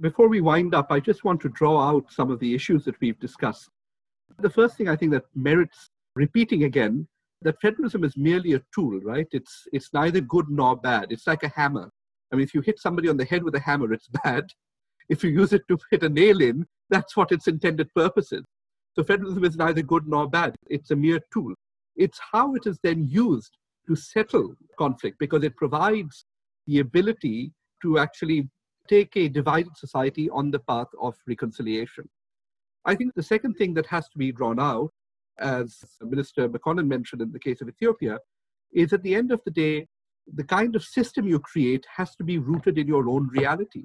[0.01, 2.99] Before we wind up, I just want to draw out some of the issues that
[3.01, 3.69] we've discussed.
[4.39, 7.07] The first thing I think that merits repeating again
[7.43, 9.27] that federalism is merely a tool, right?
[9.33, 11.07] It's it's neither good nor bad.
[11.11, 11.91] It's like a hammer.
[12.33, 14.45] I mean, if you hit somebody on the head with a hammer, it's bad.
[15.09, 18.45] If you use it to hit a nail in, that's what its intended purpose is.
[18.95, 20.57] So federalism is neither good nor bad.
[20.69, 21.55] It's a mere tool.
[21.97, 23.57] It's how it is then used
[23.89, 26.25] to settle conflict because it provides
[26.67, 27.53] the ability
[27.83, 28.49] to actually
[28.89, 32.09] take a divided society on the path of reconciliation.
[32.85, 34.91] I think the second thing that has to be drawn out,
[35.39, 38.19] as Minister McConnell mentioned in the case of Ethiopia,
[38.73, 39.87] is at the end of the day,
[40.35, 43.85] the kind of system you create has to be rooted in your own reality.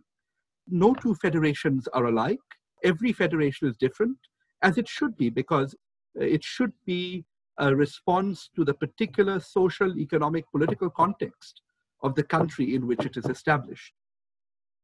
[0.68, 2.40] No two federations are alike.
[2.84, 4.18] Every federation is different,
[4.62, 5.74] as it should be, because
[6.20, 7.26] uh, it should be
[7.58, 11.62] a response to the particular social, economic, political context
[12.04, 13.94] of the country in which it is established.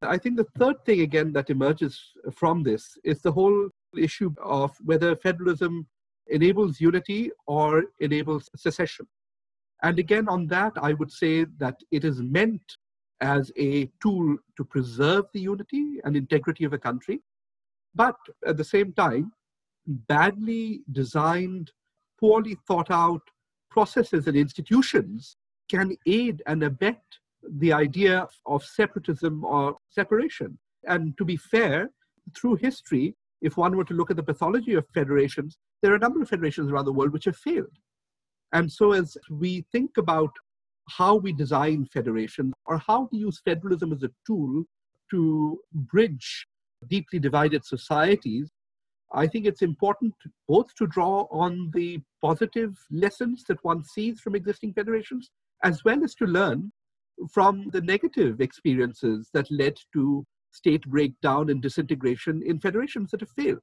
[0.01, 2.01] I think the third thing, again, that emerges
[2.34, 5.88] from this is the whole issue of whether federalism
[6.28, 9.05] enables unity or enables secession.
[9.84, 12.77] And again, on that, I would say that it is meant
[13.19, 17.21] as a tool to preserve the unity and integrity of a country.
[17.95, 18.15] But
[18.45, 19.32] at the same time,
[19.86, 21.71] badly designed
[22.19, 23.21] poorly thought out
[23.69, 25.38] processes and institutions
[25.69, 27.01] can aid and abet
[27.59, 30.57] the idea of separatism or separation.
[30.88, 31.89] And to be fair,
[32.36, 35.99] through history, if one were to look at the pathology of federations, there are a
[35.99, 37.75] number of federations around the world which have failed.
[38.54, 40.32] And so, as we think about
[40.89, 44.64] how we design federations or how we use federalism as a tool
[45.12, 46.47] to bridge
[46.89, 48.49] deeply divided societies,
[49.14, 50.14] I think it's important
[50.47, 55.30] both to draw on the positive lessons that one sees from existing federations,
[55.64, 56.72] as well as to learn
[57.32, 63.30] from the negative experiences that led to state breakdown and disintegration in federations that have
[63.30, 63.60] failed.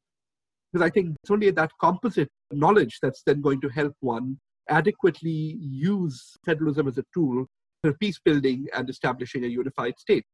[0.73, 5.57] Because I think it's only that composite knowledge that's then going to help one adequately
[5.61, 7.47] use federalism as a tool
[7.83, 10.25] for peace building and establishing a unified state.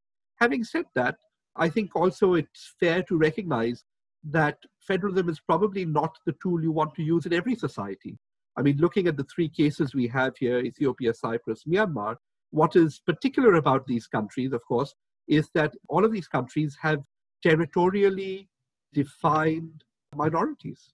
[0.41, 1.16] Having said that,
[1.57, 3.85] I think also it's fair to recognize
[4.24, 8.16] that federalism is probably not the tool you want to use in every society.
[8.57, 12.16] I mean, looking at the three cases we have here Ethiopia, Cyprus, Myanmar
[12.55, 14.95] what is particular about these countries, of course,
[15.26, 17.03] is that all of these countries have
[17.43, 18.49] territorially
[18.93, 19.82] defined
[20.14, 20.93] minorities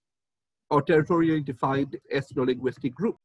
[0.70, 3.19] or territorially defined ethno-linguistic groups.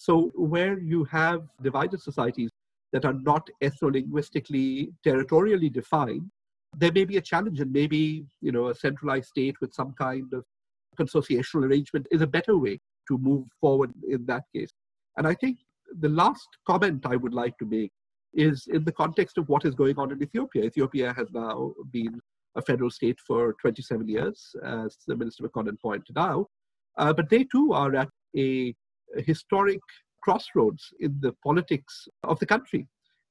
[0.00, 2.48] So where you have divided societies
[2.94, 6.30] that are not ethno-linguistically territorially defined,
[6.74, 10.32] there may be a challenge and maybe you know a centralized state with some kind
[10.32, 10.42] of
[10.98, 14.70] consociational arrangement is a better way to move forward in that case.
[15.18, 15.58] And I think
[16.00, 17.92] the last comment I would like to make
[18.32, 20.64] is in the context of what is going on in Ethiopia.
[20.64, 22.18] Ethiopia has now been
[22.56, 26.46] a federal state for 27 years, as the Minister McConnell pointed out.
[26.96, 28.74] Uh, but they too are at a
[29.18, 29.80] historic
[30.22, 32.86] crossroads in the politics of the country.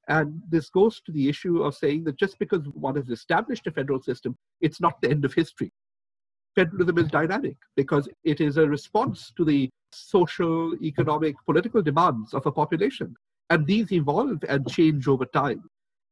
[0.08, 3.70] And this goes to the issue of saying that just because one has established a
[3.70, 5.72] federal system, it's not the end of history.
[6.56, 12.44] Federalism is dynamic because it is a response to the social, economic, political demands of
[12.46, 13.14] a population.
[13.50, 15.62] And these evolve and change over time.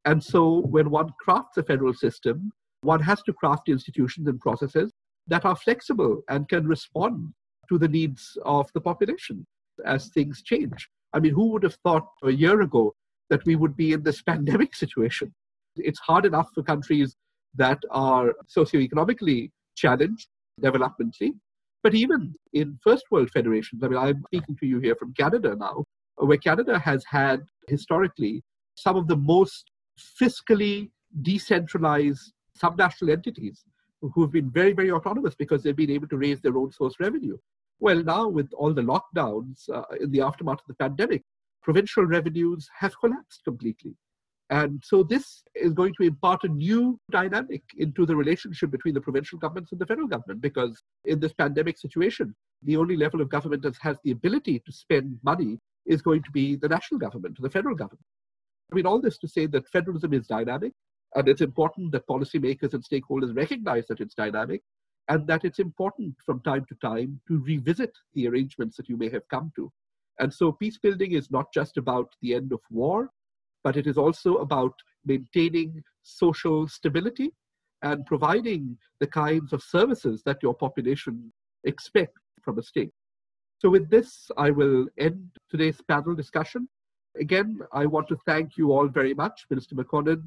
[0.05, 2.51] And so when one crafts a federal system,
[2.81, 4.91] one has to craft institutions and processes
[5.27, 7.33] that are flexible and can respond
[7.67, 9.45] to the needs of the population
[9.85, 10.89] as things change.
[11.13, 12.93] I mean, who would have thought a year ago
[13.29, 15.33] that we would be in this pandemic situation?
[15.75, 17.15] It's hard enough for countries
[17.55, 20.27] that are socioeconomically challenged
[20.61, 21.33] developmentally
[21.81, 25.55] but even in first world federations, I mean, I'm speaking to you here from Canada
[25.55, 25.85] now,
[26.17, 28.43] where Canada has had historically
[28.75, 29.71] some of the most
[30.21, 30.89] fiscally
[31.21, 33.63] decentralized subnational entities
[34.01, 36.95] who have been very, very autonomous because they've been able to raise their own source
[36.99, 37.37] revenue.
[37.79, 41.23] Well, now with all the lockdowns uh, in the aftermath of the pandemic,
[41.61, 43.95] provincial revenues have collapsed completely.
[44.49, 49.01] And so this is going to impart a new dynamic into the relationship between the
[49.01, 53.29] provincial governments and the federal government because in this pandemic situation, the only level of
[53.29, 57.37] government that has the ability to spend money is going to be the national government,
[57.39, 58.03] the federal government.
[58.71, 60.73] I mean, all this to say that federalism is dynamic,
[61.15, 64.61] and it's important that policymakers and stakeholders recognize that it's dynamic,
[65.09, 69.09] and that it's important from time to time to revisit the arrangements that you may
[69.09, 69.71] have come to.
[70.19, 73.09] And so, peace building is not just about the end of war,
[73.63, 74.73] but it is also about
[75.05, 77.31] maintaining social stability
[77.81, 81.31] and providing the kinds of services that your population
[81.63, 82.91] expect from a state.
[83.57, 86.69] So, with this, I will end today's panel discussion.
[87.19, 90.21] Again, I want to thank you all very much, Minister McConnell,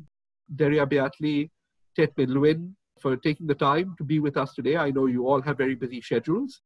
[0.56, 1.48] Derya Beyatlı,
[1.94, 4.76] Tet Lewin, for taking the time to be with us today.
[4.76, 6.60] I know you all have very busy schedules.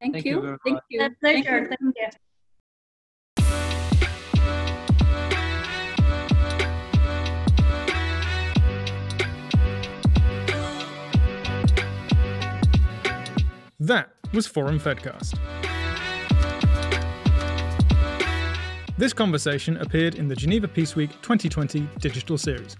[0.00, 0.42] Thank, Thank you.
[0.42, 0.98] you Thank you.
[0.98, 1.14] pleasure.
[1.22, 1.68] Thank you.
[1.68, 2.08] Thank you.
[13.80, 15.38] That was Forum Fedcast.
[18.98, 22.76] This conversation appeared in the Geneva Peace Week 2020 digital series.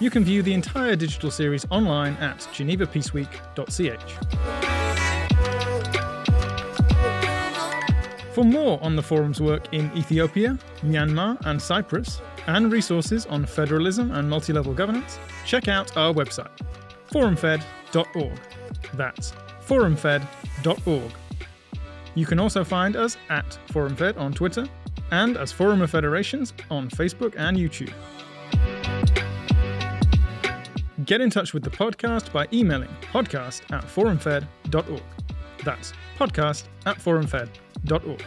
[0.00, 4.18] You can view the entire digital series online at genevapeaceweek.ch.
[8.32, 14.12] For more on the forum's work in Ethiopia, Myanmar, and Cyprus, and resources on federalism
[14.12, 16.56] and multi level governance, check out our website,
[17.10, 18.38] forumfed.org.
[18.94, 19.32] That's
[19.66, 21.12] forumfed.org.
[22.14, 24.66] You can also find us at ForumFed on Twitter
[25.10, 27.92] and as Forum of Federations on Facebook and YouTube.
[31.08, 35.02] Get in touch with the podcast by emailing podcast at forumfed.org.
[35.64, 38.22] That's podcast at forumfed.org.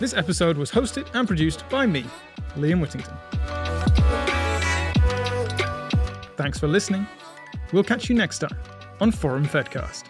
[0.00, 2.04] This episode was hosted and produced by me,
[2.56, 3.14] Liam Whittington.
[6.36, 7.06] Thanks for listening
[7.74, 8.56] We'll catch you next time
[9.00, 10.04] on Forum Fedcast.